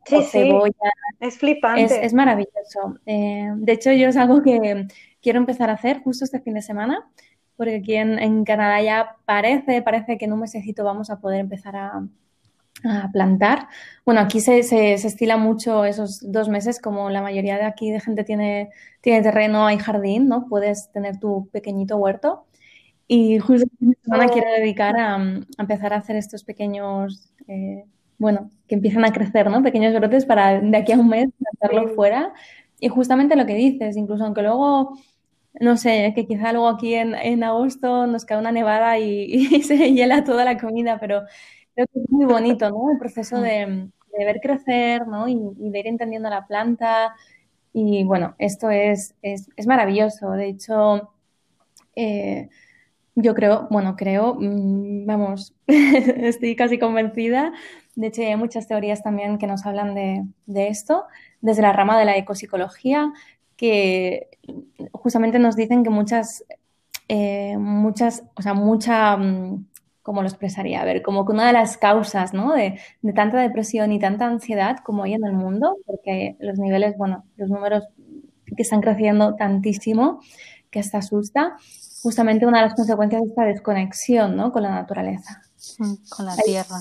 [0.05, 0.92] sí, cebolla.
[1.18, 2.07] Es flipante.
[2.07, 2.96] Es, maravilloso.
[3.07, 4.87] Eh, de hecho, yo es algo que
[5.20, 7.11] quiero empezar a hacer justo este fin de semana,
[7.57, 11.74] porque aquí en, Canadá ya parece, parece que en un mesecito vamos a poder empezar
[11.74, 12.07] a,
[13.12, 13.69] plantar.
[14.05, 18.01] Bueno, aquí se, se, estila mucho esos dos meses, como la mayoría de aquí de
[18.01, 20.47] gente tiene, tiene terreno, hay jardín, ¿no?
[20.49, 22.47] Puedes tener tu pequeñito huerto.
[23.07, 24.33] Y justo esta semana oh.
[24.33, 25.17] quiero dedicar a,
[25.59, 27.85] empezar a hacer estos pequeños eh,
[28.19, 29.62] bueno, que empiezan a crecer, ¿no?
[29.62, 32.33] Pequeños brotes para de aquí a un mes lanzarlo fuera.
[32.81, 34.99] Y justamente lo que dices, incluso aunque luego,
[35.61, 40.25] no sé, que quizá luego aquí en, agosto nos cae una nevada y, se hiela
[40.25, 41.23] toda la comida, pero
[41.79, 42.91] creo que es muy bonito, ¿no?
[42.91, 43.88] El proceso de,
[44.19, 45.29] ver crecer, ¿no?
[45.29, 47.14] Y, de ir entendiendo la planta.
[47.73, 50.33] Y bueno, esto es, es, maravilloso.
[50.33, 51.12] De hecho,
[51.95, 52.49] eh,
[53.14, 57.53] yo creo, bueno, creo, mm, vamos, estoy casi convencida
[57.99, 61.07] de hecho, hay muchas teorías también que nos hablan de, esto,
[61.41, 63.12] desde la rama de la ecopsicología,
[63.57, 64.29] que
[64.93, 66.45] justamente nos dicen que muchas,
[67.09, 69.67] eh, muchas, o sea, mucha, mm,
[70.09, 70.81] ¿cómo lo expresaría?
[70.81, 72.55] A ver, como que una de las causas, ¿no?
[72.55, 72.81] De,
[73.14, 77.51] tanta depresión y tanta ansiedad como hay en el mundo, porque los niveles, bueno, los
[77.51, 77.85] números
[78.57, 80.21] que están creciendo tantísimo,
[80.71, 81.59] que hasta asusta,
[82.03, 84.51] justamente una de las consecuencias de esta desconexión, ¿no?
[84.51, 85.42] Con la naturaleza.
[85.79, 86.77] Mm, con la tierra.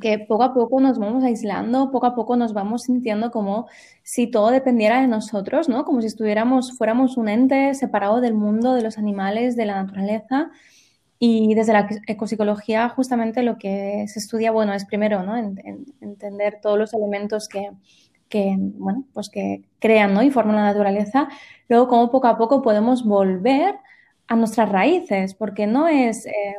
[0.00, 3.66] que poco a poco nos vamos aislando, poco a poco nos vamos sintiendo como
[4.02, 5.84] si todo dependiera de nosotros, ¿no?
[5.84, 10.50] Como si estuviéramos, fuéramos un ente separado del mundo, de los animales, de la naturaleza.
[11.18, 15.36] Y desde la ecopsicología, justamente lo que se estudia, bueno, es primero, ¿no?
[15.36, 17.70] entender todos los elementos que,
[18.28, 20.22] que, bueno, pues que crean, ¿no?
[20.22, 21.28] Y forman la naturaleza.
[21.68, 23.76] Luego, cómo poco a poco podemos volver
[24.26, 26.56] a nuestras raíces, porque no es, eh,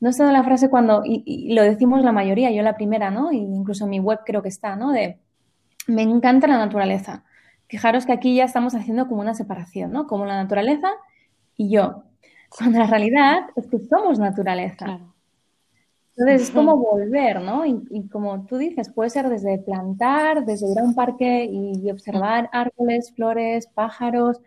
[0.00, 3.32] no es toda la frase cuando, y, lo decimos la mayoría, yo la primera, ¿no?
[3.32, 4.92] Y incluso en mi web creo que está, ¿no?
[4.92, 5.18] De,
[5.86, 7.24] me encanta la naturaleza.
[7.68, 10.06] Fijaros que aquí ya estamos haciendo como una separación, ¿no?
[10.06, 10.88] Como la naturaleza
[11.56, 12.04] y yo.
[12.56, 15.00] Cuando la realidad es que somos naturaleza.
[16.16, 17.66] Entonces es como volver, ¿no?
[17.66, 22.48] Y, como tú dices, puede ser desde plantar, desde ir a un parque y observar
[22.52, 24.40] árboles, flores, pájaros,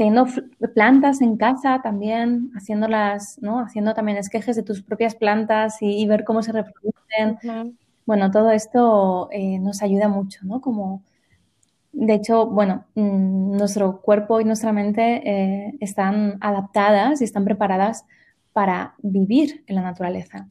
[0.00, 0.26] teniendo
[0.74, 3.60] plantas en casa también, haciéndolas, ¿no?
[3.60, 7.76] Haciendo también esquejes de tus propias plantas y, ver cómo se reproducen.
[8.06, 10.62] Bueno, todo esto eh, nos ayuda mucho, ¿no?
[10.62, 11.02] Como,
[11.92, 18.04] de hecho, bueno, mm, nuestro cuerpo y nuestra mente eh, están adaptadas y están preparadas
[18.52, 20.48] para vivir en la naturaleza.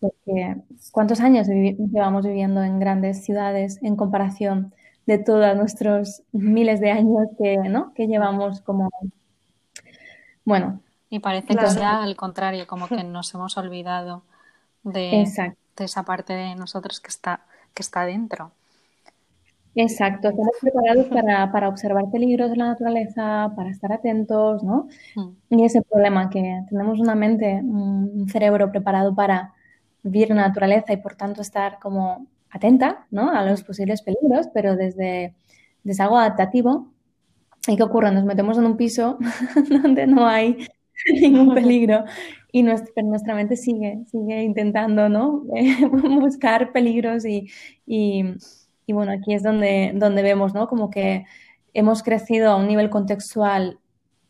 [0.00, 0.56] Porque,
[0.92, 4.74] ¿cuántos años llevamos viviendo en grandes ciudades en comparación
[5.06, 7.92] de todos nuestros miles de años que, ¿no?
[7.94, 8.90] que llevamos como...
[10.44, 10.80] Bueno.
[11.08, 14.24] Y parece que sea al contrario, como que nos hemos olvidado
[14.82, 15.24] de,
[15.76, 18.50] de, esa parte de nosotros que está, que está dentro.
[19.78, 24.88] Exacto, estamos preparados para, para, observar peligros de la naturaleza, para estar atentos, ¿no?
[25.50, 29.52] Y ese problema que tenemos una mente, un cerebro preparado para
[30.02, 33.30] vivir en la naturaleza y por tanto estar como atenta ¿no?
[33.30, 35.34] a los posibles peligros, pero desde,
[35.84, 36.88] desde algo adaptativo.
[37.68, 38.12] ¿Y qué ocurre?
[38.12, 39.18] Nos metemos en un piso
[39.82, 40.66] donde no hay
[41.20, 42.04] ningún peligro
[42.52, 45.44] y nuestra, nuestra mente sigue, sigue intentando ¿no?
[46.20, 47.48] buscar peligros y,
[47.86, 48.24] y,
[48.86, 50.68] y, bueno, aquí es donde, donde vemos ¿no?
[50.68, 51.24] como que
[51.74, 53.80] hemos crecido a un nivel contextual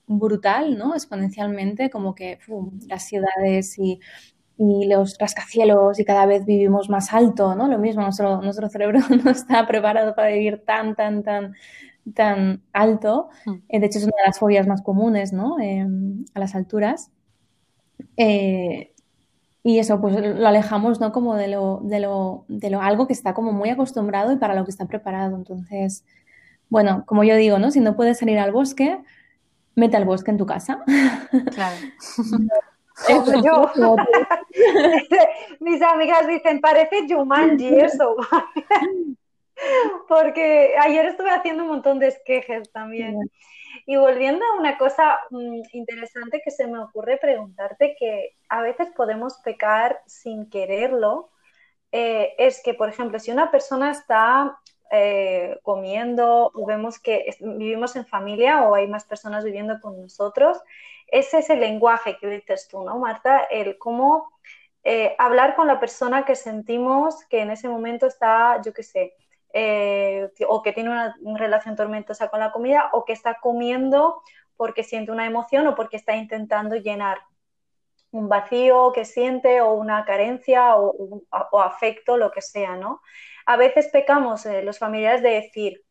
[0.08, 0.94] brutal, ¿no?
[0.94, 2.38] Exponencialmente, como que
[2.88, 4.00] las ciudades y
[4.58, 7.68] y los rascacielos y cada vez vivimos más alto, ¿no?
[7.68, 11.54] Lo mismo, nuestro, nuestro cerebro no está preparado para vivir tan, tan, tan,
[12.14, 13.28] tan alto.
[13.44, 13.54] Mm.
[13.68, 15.58] Eh, de hecho, es una de las fobias más comunes, ¿no?
[15.60, 17.10] Em, a las alturas.
[18.16, 18.94] Eh,
[19.66, 21.10] y eso, pues lo alejamos, ¿no?
[21.10, 24.54] Como de lo, de lo, de lo algo que está como muy acostumbrado y para
[24.54, 25.34] lo que está preparado.
[25.34, 26.04] Entonces,
[26.68, 27.72] bueno, como yo digo, ¿no?
[27.72, 29.00] Si no puedes salir al bosque,
[29.74, 30.84] mete al bosque en tu casa.
[31.52, 31.76] Claro.
[33.44, 33.96] yo.
[35.58, 38.14] Mis amigas dicen, parece Jumanji eso.
[40.08, 43.18] Porque ayer estuve haciendo un montón de esquejes también.
[43.86, 48.88] Y volviendo a una cosa mm, interesante que se me ocurre preguntarte, que a veces
[48.96, 51.30] podemos pecar sin quererlo,
[51.92, 54.58] eh, es que, por ejemplo, si una persona está
[54.90, 60.60] eh, comiendo o vemos que vivimos en familia o hay más personas viviendo con nosotros
[61.08, 63.44] ese es el lenguaje que dices tú, ¿no, Marta?
[63.50, 64.28] El cómo
[64.84, 69.14] eh, hablar con la persona que sentimos que en ese momento está, yo qué sé,
[69.58, 74.20] eh, o que tiene una relación tormentosa con la comida, o que está comiendo
[74.54, 77.20] porque siente una emoción o porque está intentando llenar
[78.10, 81.22] un vacío que siente o una carencia o,
[81.58, 83.00] afecto, lo que sea, ¿no?
[83.46, 85.82] A veces pecamos eh, los familiares de decir,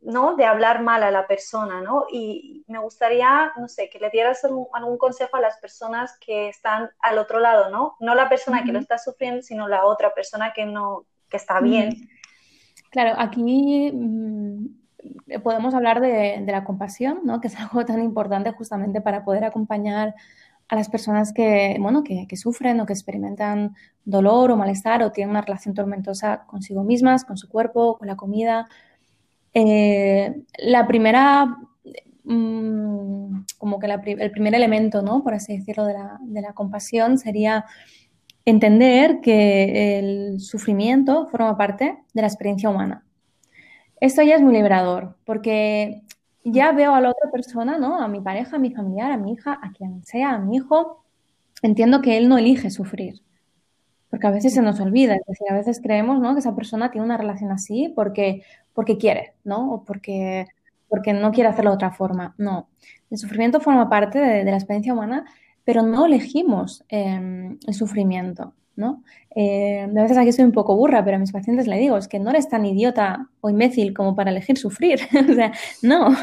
[0.00, 0.34] ¿no?
[0.34, 2.06] De hablar mal a la persona, ¿no?
[2.10, 6.90] Y me gustaría, no sé, que le dieras algún, consejo a las personas que están
[6.98, 7.96] al otro lado, ¿no?
[8.00, 11.60] No la persona que lo está sufriendo, sino la otra persona que no, que está
[11.60, 12.08] bien.
[12.90, 14.66] Claro, aquí mm,
[15.42, 17.40] podemos hablar de, la compasión, ¿no?
[17.40, 20.14] Que es algo tan importante justamente para poder acompañar
[20.68, 25.30] a las personas que, bueno, que, sufren o que experimentan dolor o malestar o tienen
[25.30, 28.66] una relación tormentosa consigo mismas, con su cuerpo, con la comida.
[29.54, 31.56] Eh, la primera,
[32.24, 35.22] mm, como que el primer elemento, ¿no?
[35.22, 37.64] Por así decirlo, de de la compasión sería
[38.46, 43.04] entender que el sufrimiento forma parte de la experiencia humana.
[44.00, 46.02] Esto ya es muy liberador, porque
[46.44, 48.00] ya veo a la otra persona, ¿no?
[48.00, 51.04] A mi pareja, a mi familiar, a mi hija, a quien sea, a mi hijo,
[51.62, 53.22] entiendo que él no elige sufrir.
[54.10, 56.34] Porque a veces se nos olvida, es decir, a veces creemos, ¿no?
[56.34, 59.72] Que esa persona tiene una relación así porque, porque quiere, ¿no?
[59.72, 60.46] O porque,
[60.88, 62.34] porque no quiere hacerlo de otra forma.
[62.38, 62.68] No.
[63.10, 65.24] El sufrimiento forma parte de, la experiencia humana,
[65.66, 69.02] pero no elegimos em, el sufrimiento, ¿no?
[69.34, 72.06] Eh, a veces aquí soy un poco burra, pero a mis pacientes le digo, es
[72.06, 75.00] que no eres tan idiota o imbécil como para elegir sufrir.
[75.30, 75.52] o sea,
[75.82, 76.14] no,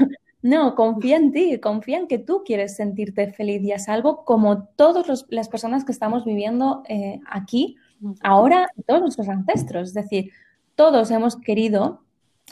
[0.42, 4.64] no, confía en ti, confía en que tú quieres sentirte feliz y a salvo como
[4.64, 7.76] todas las personas que estamos viviendo eh, aquí,
[8.22, 9.90] ahora, todos nuestros ancestros.
[9.90, 10.32] Es decir,
[10.76, 12.02] todos hemos querido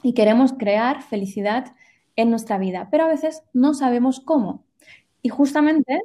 [0.03, 1.73] y queremos crear felicidad
[2.17, 4.65] en nuestra vida, pero a veces no sabemos cómo.
[5.21, 6.01] Y justamente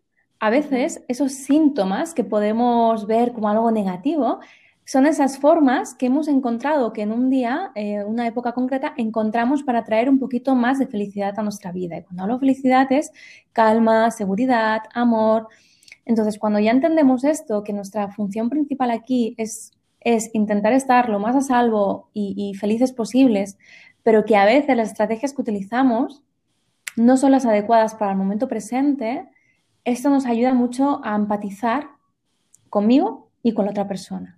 [0.46, 4.38] a veces esos síntomas que podemos ver como algo negativo
[4.84, 9.64] son esas formas que hemos encontrado que en un día, eh, una época concreta, encontramos
[9.64, 11.98] para traer un poquito más de felicidad a nuestra vida.
[11.98, 13.10] Y cuando hablo de felicidad es
[13.52, 15.48] calma, seguridad, amor.
[16.04, 21.18] Entonces, cuando ya entendemos esto, que nuestra función principal aquí es, es intentar estar lo
[21.18, 23.58] más a salvo y, y felices posibles,
[24.04, 26.22] pero que a veces las estrategias que utilizamos
[26.94, 29.28] no son las adecuadas para el momento presente,
[29.86, 31.90] esto nos ayuda mucho a empatizar
[32.68, 34.36] conmigo y con la otra persona.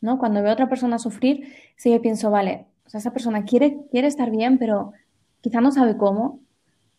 [0.00, 0.18] ¿no?
[0.18, 3.78] Cuando veo a otra persona sufrir, sí yo pienso, vale, o sea, esa persona quiere,
[3.90, 4.92] quiere estar bien, pero
[5.40, 6.40] quizá no sabe cómo,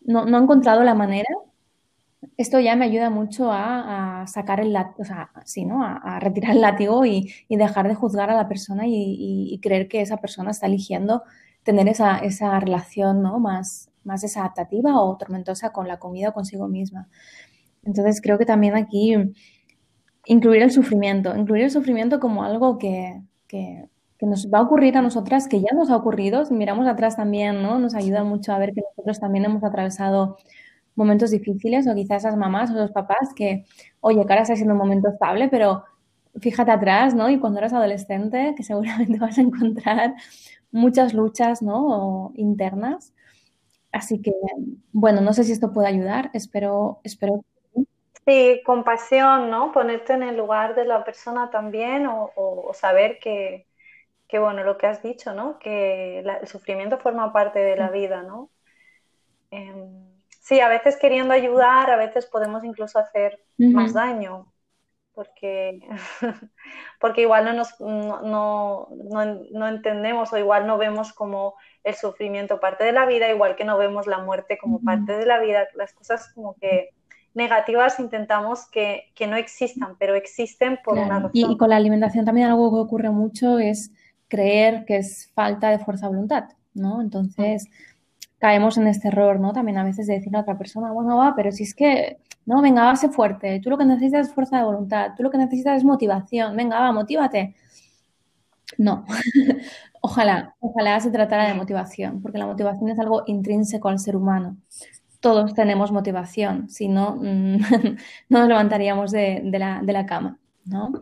[0.02, 1.28] no, ha encontrado la manera.
[2.36, 5.82] Esto ya me ayuda mucho a, sacar el látigo, o sea, sí, ¿no?
[5.82, 10.18] A, retirar el látigo y, dejar de juzgar a la persona y, creer que esa
[10.18, 11.22] persona está eligiendo
[11.62, 13.38] tener esa, esa relación ¿no?
[13.40, 17.08] más, más desadaptativa o tormentosa con la comida o consigo misma.
[17.86, 19.14] Entonces creo que también aquí
[20.26, 23.22] incluir el sufrimiento, incluir el sufrimiento como algo que,
[24.20, 27.62] nos va a ocurrir a nosotras, que ya nos ha ocurrido, si miramos atrás también,
[27.62, 27.78] ¿no?
[27.78, 30.36] Nos ayuda mucho a ver que nosotros también hemos atravesado
[30.96, 33.64] momentos difíciles o quizás esas mamás o los papás que,
[34.00, 35.84] oye, que ahora está siendo un momento estable, pero
[36.40, 37.30] fíjate atrás, ¿no?
[37.30, 40.14] Y cuando eras adolescente, que seguramente vas a encontrar
[40.72, 42.32] muchas luchas, ¿no?
[42.34, 43.12] internas.
[43.92, 44.32] Así que,
[44.92, 47.44] bueno, no sé si esto puede ayudar, espero, espero
[48.26, 49.70] Sí, compasión, ¿no?
[49.70, 53.66] Ponerte en el lugar de la persona también o, saber que,
[54.32, 55.60] bueno, lo que has dicho, ¿no?
[55.60, 57.92] Que el sufrimiento forma parte de la mm.
[57.92, 58.50] vida, ¿no?
[59.52, 60.10] Em,
[60.40, 64.52] sí, a veces queriendo ayudar, a veces podemos incluso hacer más daño,
[65.12, 65.78] porque,
[67.00, 72.82] porque igual no, nos, no, no, entendemos o igual no vemos como el sufrimiento parte
[72.82, 75.92] de la vida, igual que no vemos la muerte como parte de la vida, las
[75.94, 76.90] cosas como que
[77.36, 81.30] negativas intentamos que, no existan, pero existen por una razón.
[81.34, 83.92] Y, con la alimentación también algo que ocurre mucho es
[84.28, 86.44] creer que es falta de fuerza de voluntad,
[86.74, 87.00] ¿no?
[87.00, 87.68] Entonces
[88.38, 89.52] caemos en este error, ¿no?
[89.52, 92.62] También a veces de decirle a otra persona, bueno, va, pero si es que, no,
[92.62, 95.38] venga, va, sé fuerte, tú lo que necesitas es fuerza de voluntad, tú lo que
[95.38, 97.54] necesitas es motivación, venga, va, motívate.
[98.78, 99.04] No,
[100.00, 104.56] ojalá, ojalá se tratara de motivación, porque la motivación es algo intrínseco al ser humano
[105.20, 107.56] todos tenemos motivación, si no, mm,
[108.28, 110.92] no nos levantaríamos de, la, cama, ¿no?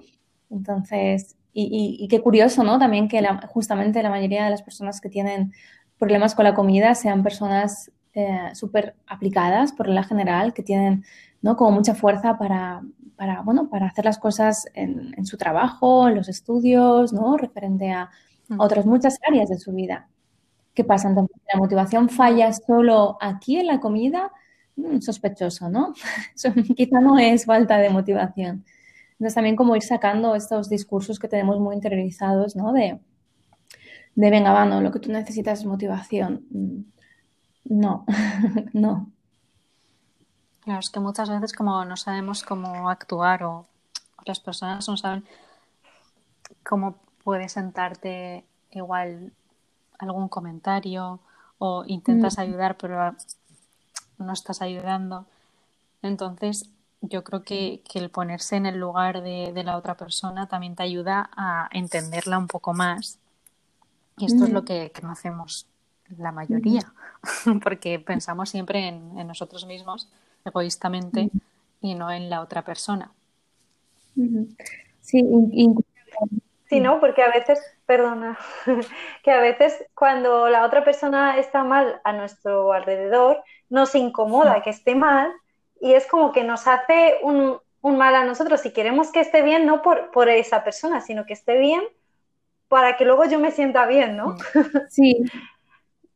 [0.50, 2.78] Entonces, y, qué curioso, ¿no?
[2.78, 5.52] También que justamente la mayoría de las personas que tienen
[5.98, 11.04] problemas con la comida sean personas eh, súper aplicadas, por la general, que tienen,
[11.42, 11.56] ¿no?
[11.56, 12.82] Como mucha fuerza para,
[13.16, 17.36] para, bueno, para hacer las cosas en, su trabajo, en los estudios, ¿no?
[17.36, 18.10] Referente a
[18.48, 18.60] mm.
[18.60, 20.08] otras muchas áreas de su vida.
[20.74, 21.08] ¿Qué pasa?
[21.08, 24.32] Entonces, la motivación falla solo aquí en la comida,
[24.76, 25.94] mm, sospechoso, ¿no?
[26.76, 28.64] quizá no es falta de motivación.
[29.12, 32.72] Entonces, también como ir sacando estos discursos que tenemos muy interiorizados, ¿no?
[32.72, 32.98] De,
[34.16, 36.44] de venga, va, no, lo que tú necesitas es motivación.
[36.50, 36.80] Mm,
[37.66, 38.04] no,
[38.72, 39.10] no.
[40.64, 43.66] Claro, es que muchas veces como no sabemos cómo actuar o
[44.16, 45.24] otras personas no saben
[46.64, 49.32] cómo puede sentarte igual
[50.04, 51.20] algún comentario
[51.58, 52.40] o intentas mm.
[52.40, 53.14] ayudar pero
[54.18, 55.26] no estás ayudando.
[56.02, 60.82] Entonces, yo creo que, el ponerse en el lugar de, la otra persona también te
[60.82, 63.18] ayuda a entenderla un poco más.
[64.16, 65.66] Y esto es lo que, no hacemos
[66.18, 66.92] la mayoría,
[67.62, 70.08] porque pensamos siempre en, nosotros mismos
[70.44, 71.30] egoístamente
[71.80, 73.10] y no en la otra persona.
[75.00, 75.24] Sí,
[76.68, 77.00] sí, ¿no?
[77.00, 78.38] Porque a veces, perdona,
[79.22, 84.70] que a veces cuando la otra persona está mal a nuestro alrededor, nos incomoda que
[84.70, 85.32] esté mal
[85.80, 89.66] y es como que nos hace un, mal a nosotros si queremos que esté bien,
[89.66, 91.82] no por, por, esa persona, sino que esté bien
[92.68, 94.36] para que luego yo me sienta bien, ¿no?
[94.88, 95.24] Sí.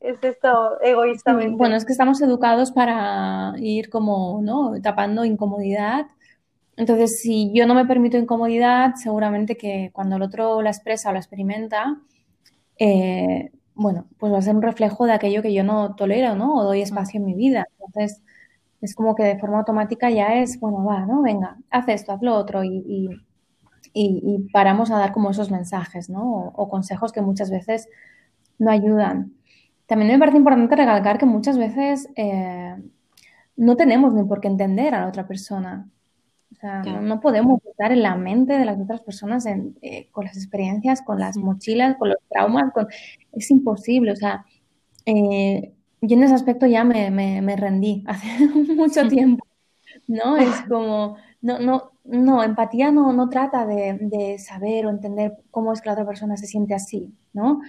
[0.00, 1.56] es esto egoístamente.
[1.56, 4.80] bueno, es que estamos educados para ir como, ¿no?
[4.80, 6.06] Tapando incomodidad.
[6.78, 11.12] Entonces, si yo no me permito incomodidad, seguramente que cuando el otro la expresa o
[11.12, 12.00] la experimenta,
[12.78, 16.54] eh, bueno, pues va a ser un reflejo de aquello que yo no tolero, ¿no?
[16.54, 17.66] O doy espacio en mi vida.
[17.72, 18.22] Entonces,
[18.80, 21.22] es como que de forma automática ya es, bueno, va, ¿no?
[21.22, 23.10] Venga, haz esto, haz lo otro y,
[24.52, 26.52] paramos a dar como esos mensajes, ¿no?
[26.54, 27.88] O, consejos que muchas veces
[28.58, 29.32] no ayudan.
[29.86, 32.76] También me parece importante recalcar que muchas veces eh,
[33.56, 35.88] no tenemos ni por qué entender a la otra persona.
[36.58, 40.36] O sea, no, podemos estar en la mente de las otras personas eh, con las
[40.36, 42.72] experiencias, con las mochilas, con los traumas.
[42.72, 42.88] Con...
[43.32, 44.10] Es imposible.
[44.10, 44.44] O sea,
[45.06, 49.46] eh, yo en ese aspecto ya me, me, rendí hace mucho tiempo,
[50.08, 50.36] ¿no?
[50.36, 55.72] Es como, no, no, no, empatía no, no trata de, de, saber o entender cómo
[55.72, 57.60] es que la otra persona se siente así, ¿no?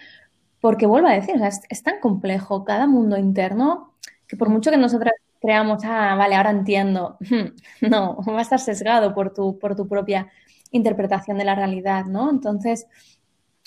[0.60, 1.36] Porque vuelvo a decir,
[1.70, 3.94] es, tan complejo cada mundo interno
[4.28, 7.18] que por mucho que nosotras creamos, ah, vale, ahora entiendo,
[7.82, 10.28] no, va a estar sesgado por tu, por tu propia
[10.72, 12.30] interpretación de la realidad, ¿no?
[12.30, 12.88] Entonces,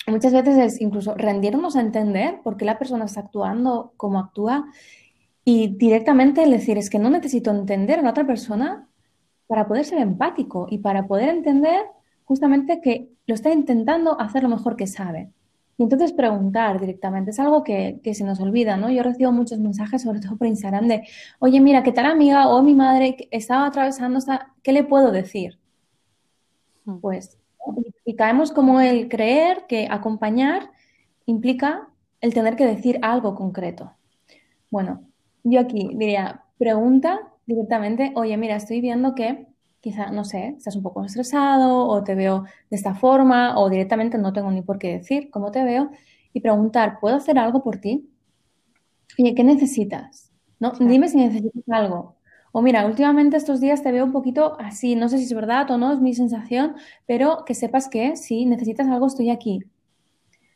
[0.07, 4.65] muchas veces es incluso rendirnos a entender por qué la persona está actuando como actúa
[5.45, 8.87] y directamente decir es que no necesito entender a la otra persona
[9.47, 11.85] para poder ser empático y para poder entender
[12.23, 15.31] justamente que lo está intentando hacer lo mejor que sabe.
[15.77, 18.91] Y entonces preguntar directamente es algo que, se nos olvida, ¿no?
[18.91, 21.07] Yo recibo muchos mensajes, sobre todo por Instagram, de,
[21.39, 25.57] oye, mira, ¿qué tal amiga o mi madre estaba atravesando esta, ¿qué le puedo decir?
[26.85, 26.99] Hmm.
[26.99, 27.39] Pues
[28.05, 30.71] y, caemos como el creer que acompañar
[31.25, 31.87] implica
[32.21, 33.93] el tener que decir algo concreto.
[34.69, 35.03] Bueno,
[35.43, 39.47] yo aquí diría, pregunta directamente, oye, mira, estoy viendo que
[39.83, 44.17] quizá, no sé, estás un poco estresado o te veo de esta forma o directamente
[44.17, 45.91] no tengo ni por qué decir cómo te veo
[46.31, 48.09] y preguntar, ¿puedo hacer algo por ti?
[49.19, 50.31] Oye, ¿qué necesitas?
[50.57, 50.71] ¿No?
[50.79, 52.15] Dime si necesitas algo.
[52.53, 55.69] O mira, últimamente estos días te veo un poquito así, no sé si es verdad
[55.69, 56.75] o no, es mi sensación,
[57.05, 59.65] pero que sepas que si necesitas algo, estoy aquí.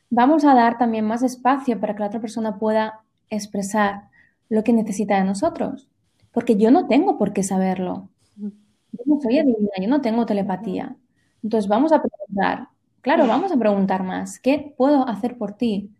[0.10, 4.04] Vamos a dar también más espacio para que la otra persona pueda expresar
[4.48, 5.90] lo que necesita de nosotros,
[6.32, 8.08] porque yo no tengo por qué saberlo.
[8.98, 10.96] Yo no soy adivina, yo no tengo telepatía.
[11.44, 12.70] Entonces vamos a preguntar,
[13.02, 15.92] claro, vamos a preguntar más, ¿qué puedo hacer por ti?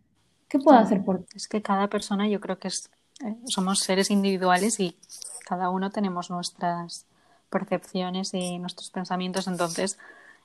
[0.48, 1.36] ¿Qué puedo hacer por ti?
[1.36, 2.90] Es que cada persona yo creo que es,
[3.24, 4.96] eh, somos seres individuales y
[5.46, 7.06] cada uno tenemos nuestras
[7.50, 9.98] percepciones y nuestros pensamientos, entonces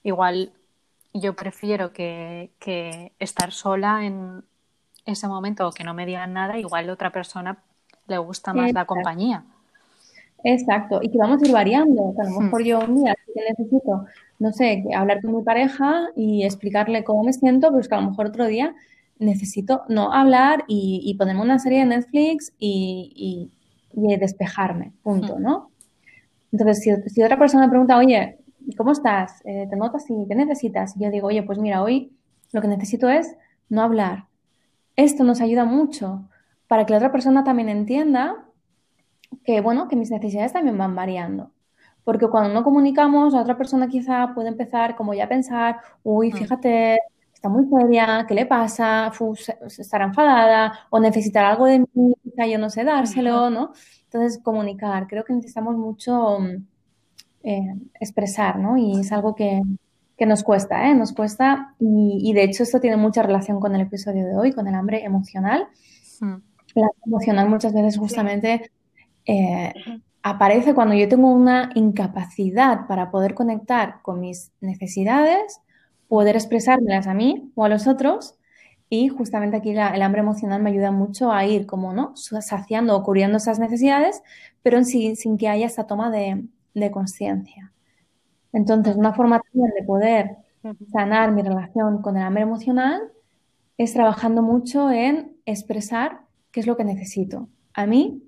[0.04, 0.54] igual
[1.14, 2.52] yo prefiero que,
[3.20, 4.44] estar sola en
[5.06, 7.58] ese momento o que no me digan nada, igual a otra persona
[8.08, 9.44] le gusta más la compañía.
[10.44, 12.14] Exacto, y que vamos a ir variando.
[12.20, 14.06] A lo mejor yo, mira, necesito,
[14.40, 18.02] no sé, hablar con mi pareja y explicarle cómo me siento, pero es que a
[18.02, 18.76] lo mejor otro día
[19.20, 23.50] necesito no hablar y, ponerme una serie de Netflix y,
[23.94, 25.72] y despejarme, punto, ¿no?
[26.54, 28.38] Entonces, si, otra persona me pregunta, oye,
[28.78, 29.42] ¿cómo estás?
[29.44, 30.96] Eh, ¿Te notas y te necesitas?
[30.96, 32.12] Y yo digo, oye, pues mira, hoy
[32.52, 33.36] lo que necesito es
[33.70, 34.28] no hablar.
[34.96, 36.30] Esto nos ayuda mucho
[36.68, 38.46] para que la otra persona también entienda
[39.44, 41.52] que, bueno, que mis necesidades también van variando.
[42.04, 46.32] Porque cuando no comunicamos, la otra persona quizá puede empezar como ya a pensar, uy,
[46.32, 46.38] mm.
[46.38, 47.00] fíjate,
[47.34, 49.12] está muy seria, ¿qué le pasa?
[49.66, 53.74] estará enfadada o necesitará algo de mí, quizá yo no sé dárselo, ¿no?
[54.06, 56.66] Entonces, comunicar, creo que necesitamos mucho mm,
[57.44, 58.78] eh, expresar, ¿no?
[58.78, 59.62] Y es algo que,
[60.26, 60.96] nos cuesta, ¿eh?
[60.96, 64.66] Nos cuesta y, de hecho esto tiene mucha relación con el episodio de hoy, con
[64.70, 65.68] el hambre emocional.
[66.22, 66.36] Mm.
[66.76, 68.72] La emocional muchas veces justamente
[69.26, 69.74] eh,
[70.22, 75.62] aparece cuando yo tengo una incapacidad para poder conectar con mis necesidades
[76.14, 78.38] poder expresármelas a mí o a los otros.
[78.88, 82.16] Y justamente aquí el hambre emocional me ayuda mucho a ir como, ¿no?
[82.16, 84.22] Saciando o cubriendo esas necesidades,
[84.62, 86.46] pero sin, sin que haya esta toma de,
[86.76, 87.74] de conciencia.
[88.52, 90.38] Entonces, una forma también de poder
[90.92, 93.02] sanar mi relación con el hambre emocional
[93.80, 96.22] es trabajando mucho en expresar
[96.52, 97.50] qué es lo que necesito.
[97.74, 98.22] A mí,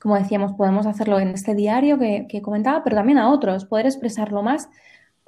[0.00, 3.86] como decíamos, podemos hacerlo en este diario que, que comentaba, pero también a otros, poder
[3.86, 4.68] expresarlo más.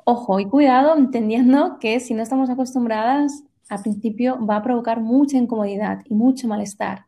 [0.05, 5.37] Ojo y cuidado, entendiendo que si no estamos acostumbradas, al principio va a provocar mucha
[5.37, 7.07] incomodidad y mucho malestar.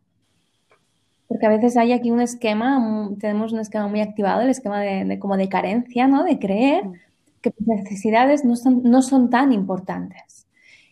[1.27, 5.19] Porque a veces hay aquí un esquema, tenemos un esquema muy activado, el esquema de,
[5.19, 6.23] como de carencia, ¿no?
[6.23, 6.85] De creer
[7.41, 10.47] que tus necesidades no son, no son tan importantes.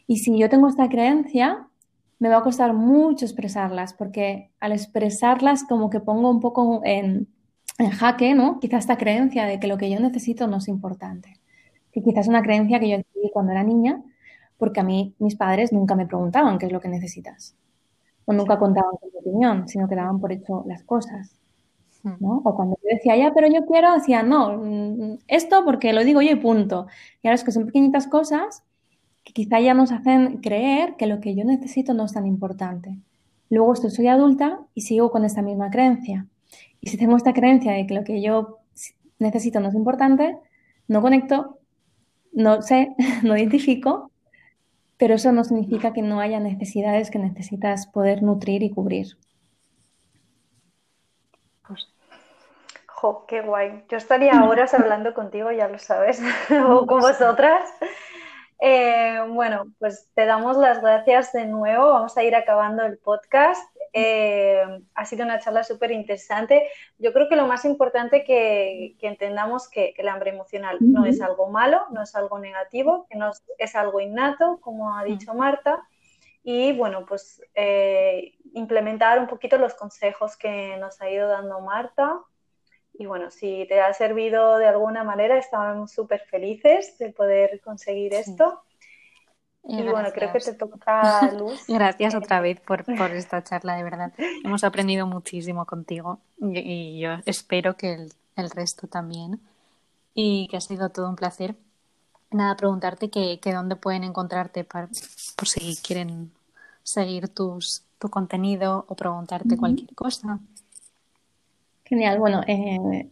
[0.07, 1.69] Y si yo tengo esta creencia,
[2.23, 7.27] me va a costar mucho expresarlas, porque al expresarlas como que pongo un poco en,
[7.79, 8.61] en jaque, ¿no?
[8.61, 11.41] Quizás esta creencia de que lo que yo necesito no es importante.
[11.91, 14.01] Que quizás es una creencia que yo adquirí cuando era niña,
[14.57, 17.57] porque a mí mis padres nunca me preguntaban qué es lo que necesitas
[18.25, 21.35] o nunca contaban con mi opinión, sino que daban por hecho las cosas.
[22.05, 22.15] Hmm.
[22.21, 22.41] ¿no?
[22.45, 26.23] O cuando yo decía, ya, pero yo quiero, decía, no, mm, esto porque lo digo
[26.23, 26.87] yo y punto.
[27.21, 28.63] Y ahora es que son pequeñitas cosas
[29.25, 32.99] que quizá ya nos hacen creer que lo que yo necesito no es tan importante.
[33.51, 36.27] Luego esto soy adulta y sigo con esta misma creencia.
[36.81, 38.59] Y si tengo esta creencia de que lo que yo
[39.19, 40.37] necesito no es importante,
[40.89, 41.59] no conecto,
[42.33, 44.13] no sé, no identifico
[45.03, 49.19] pero eso no significa que no haya necesidades que necesitas poder nutrir y cubrir.
[51.67, 51.93] Pues,
[52.87, 53.85] jo, qué guay.
[53.89, 56.23] Yo estaría horas hablando contigo, ya lo sabes,
[56.69, 57.69] o con vosotras.
[58.65, 61.91] Eh, bueno, pues te damos las gracias de nuevo.
[61.91, 63.61] Vamos a ir acabando el podcast.
[63.93, 64.63] Eh,
[64.95, 66.69] ha sido una charla súper interesante.
[66.97, 71.05] Yo creo que lo más importante que, que entendamos que, que, el hambre emocional no
[71.07, 75.35] es algo malo, no es algo negativo, que no es, algo innato, como ha dicho
[75.35, 75.83] Marta.
[76.45, 82.21] Y bueno, pues eh, implementar un poquito los consejos que nos ha ido dando Marta.
[83.03, 88.15] Y bueno, si te ha servido de alguna manera, estamos súper felices de poder conseguir
[88.15, 88.63] esto.
[89.65, 91.65] Y, bueno, creo que te toca Luz.
[91.67, 94.13] Gracias otra vez por, esta charla, de verdad.
[94.45, 99.41] Hemos aprendido muchísimo contigo y, yo espero que el, resto también.
[100.15, 101.57] Y que ha sido todo un placer.
[102.31, 104.89] Nada, preguntarte que, dónde pueden encontrarte por
[105.49, 106.31] si quieren
[106.85, 110.39] seguir tus, tu contenido o preguntarte cualquier cosa.
[111.93, 113.11] Genial, bueno, eh,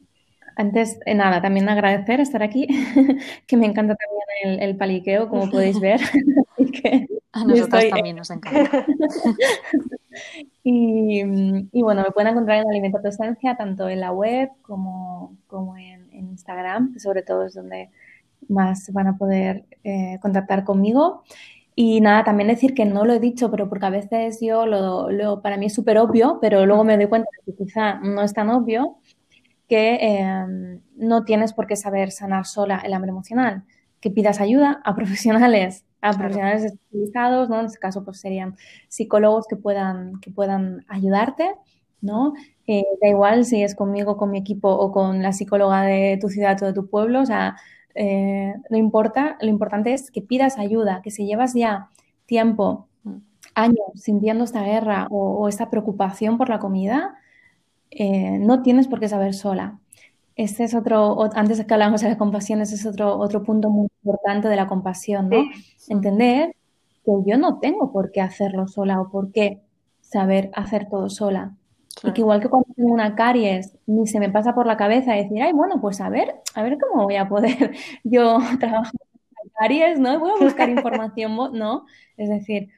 [0.57, 2.67] antes de nada, también agradecer estar aquí,
[3.47, 6.01] que me encanta también el, paliqueo, como podéis ver.
[7.33, 8.87] A nosotros también nos encanta.
[10.65, 11.23] y,
[11.83, 16.09] bueno, me pueden encontrar en Alimento tu Esencia, tanto en la web como, como en,
[16.11, 17.91] Instagram, que sobre todo es donde
[18.49, 21.23] más van a poder eh, contactar conmigo.
[21.83, 25.41] Y nada, también decir que no lo he dicho, pero porque a veces yo lo,
[25.41, 28.51] para mí es súper obvio, pero luego me doy cuenta que quizá no es tan
[28.51, 28.99] obvio,
[29.67, 33.65] que em, no tienes por qué saber sanar sola el hambre emocional,
[33.99, 37.61] que pidas ayuda a profesionales, a profesionales especializados, ¿no?
[37.61, 38.57] En este caso, pues serían
[38.89, 41.55] psicólogos que puedan, que puedan ayudarte,
[42.03, 42.35] ¿no?
[42.67, 46.29] Eh, da igual si es conmigo, con mi equipo o con la psicóloga de tu
[46.29, 47.57] ciudad o de tu pueblo, o sea,
[47.95, 51.89] eh, no importa, lo importante es que pidas ayuda, que si llevas ya
[52.27, 52.89] tiempo,
[53.55, 57.17] años sintiendo esta guerra o, esta preocupación por la comida,
[57.91, 59.81] eh, no tienes por qué saber sola.
[60.37, 63.69] Este es otro, antes de que hablamos de la compasión, ese es otro, otro punto
[63.69, 65.45] muy importante de la compasión, ¿no?
[65.89, 66.57] Entender
[67.05, 69.61] que yo no tengo por qué hacerlo sola o por qué
[70.01, 71.57] saber hacer todo sola.
[72.03, 75.13] Y que igual que cuando tengo una caries, ni se me pasa por la cabeza
[75.13, 77.73] decir, ay, bueno, pues a ver, a ver cómo voy a poder
[78.05, 78.93] yo trabajar
[79.35, 80.19] con caries, ¿no?
[80.19, 81.85] Voy a buscar información, ¿no?
[82.17, 82.71] Es decir,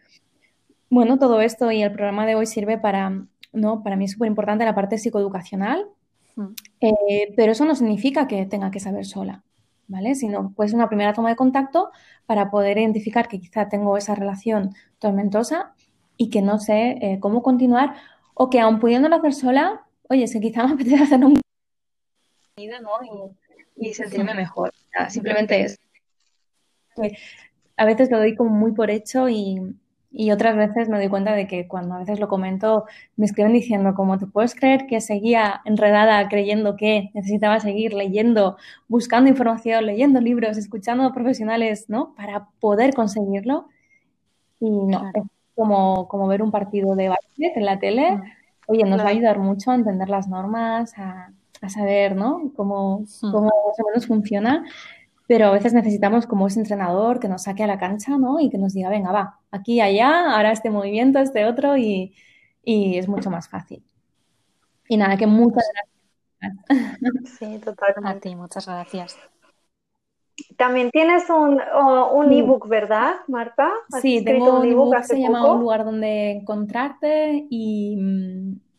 [0.91, 3.83] bueno, todo esto y el programa de hoy sirve para, ¿no?
[3.83, 5.87] Para mí es súper importante la parte psicoeducacional,
[6.37, 6.47] hmm.
[6.81, 9.45] eh, pero eso no significa que tenga que saber sola,
[9.89, 10.15] ¿vale?
[10.15, 11.91] Sino pues una primera toma de contacto
[12.27, 15.75] para poder identificar que quizá tengo esa relación tormentosa
[16.17, 17.95] y que no sé eh, cómo continuar
[18.35, 21.35] o que aún pudiéndolo hacer sola, oye, es que quizá me apetece hacer un
[22.83, 23.35] ¿no?
[23.77, 24.73] y, sentirme mejor.
[25.09, 25.79] simplemente es.
[27.77, 29.59] A veces lo doy como muy por hecho y,
[30.31, 32.85] otras veces me doy cuenta de que cuando a veces lo comento
[33.17, 38.59] me escriben diciendo como te puedes creer que seguía enredada creyendo que necesitaba seguir leyendo,
[38.89, 42.15] buscando información, leyendo libros, escuchando a profesionales, ¿no?
[42.15, 43.69] Para poder conseguirlo.
[44.61, 45.11] Y no,
[45.63, 48.21] como, como ver un partido de básquet en la tele.
[48.67, 51.33] Oye, nos va a ayudar mucho a entender las normas, a,
[51.69, 52.53] saber, ¿no?
[52.57, 54.65] Cómo, cómo más o menos funciona.
[55.29, 58.41] Pero a veces necesitamos como ese entrenador que nos saque a la cancha, ¿no?
[58.41, 62.15] Y que nos diga, venga, va, aquí, allá, ahora este movimiento, este otro, y,
[62.65, 63.85] y es mucho más fácil.
[64.89, 65.93] Y nada, que muchas gracias
[67.39, 68.09] Sí, totalmente.
[68.09, 69.17] A ti, muchas gracias.
[70.57, 71.61] También tienes un,
[72.13, 73.71] un ebook, ¿verdad, Marta?
[74.01, 77.99] Sí, tengo un ebook que se llama Un lugar donde encontrarte y,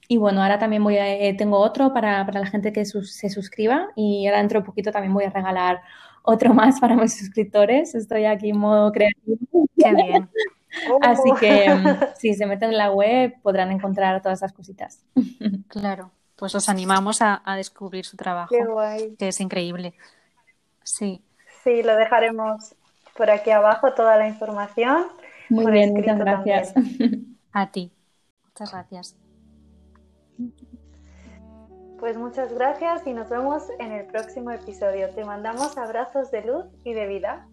[0.08, 3.30] y bueno, ahora también voy a, eh, tengo otro para, para la gente que se
[3.30, 5.82] suscriba y ahora dentro de poquito también voy a regalar
[6.24, 7.94] otro más para mis suscriptores.
[7.96, 9.38] Estoy aquí en modo creativo.
[9.78, 10.30] Qué bien.
[11.02, 11.68] Así que
[12.18, 15.04] si se meten en la web podrán encontrar todas esas cositas.
[15.68, 19.16] Claro, pues os animamos a, a descubrir su trabajo, Qué guay.
[19.18, 19.94] que es increíble.
[20.84, 21.22] Sí.
[21.64, 22.76] Sí, lo dejaremos
[23.16, 25.06] por aquí abajo toda la información.
[25.50, 26.74] Muy bien, muchas gracias.
[26.74, 27.38] también.
[27.54, 27.92] A ti.
[28.46, 29.16] Muchas gracias.
[32.00, 35.10] Pues muchas gracias y nos vemos en el próximo episodio.
[35.12, 37.48] Te mandamos abrazos de luz y de vida.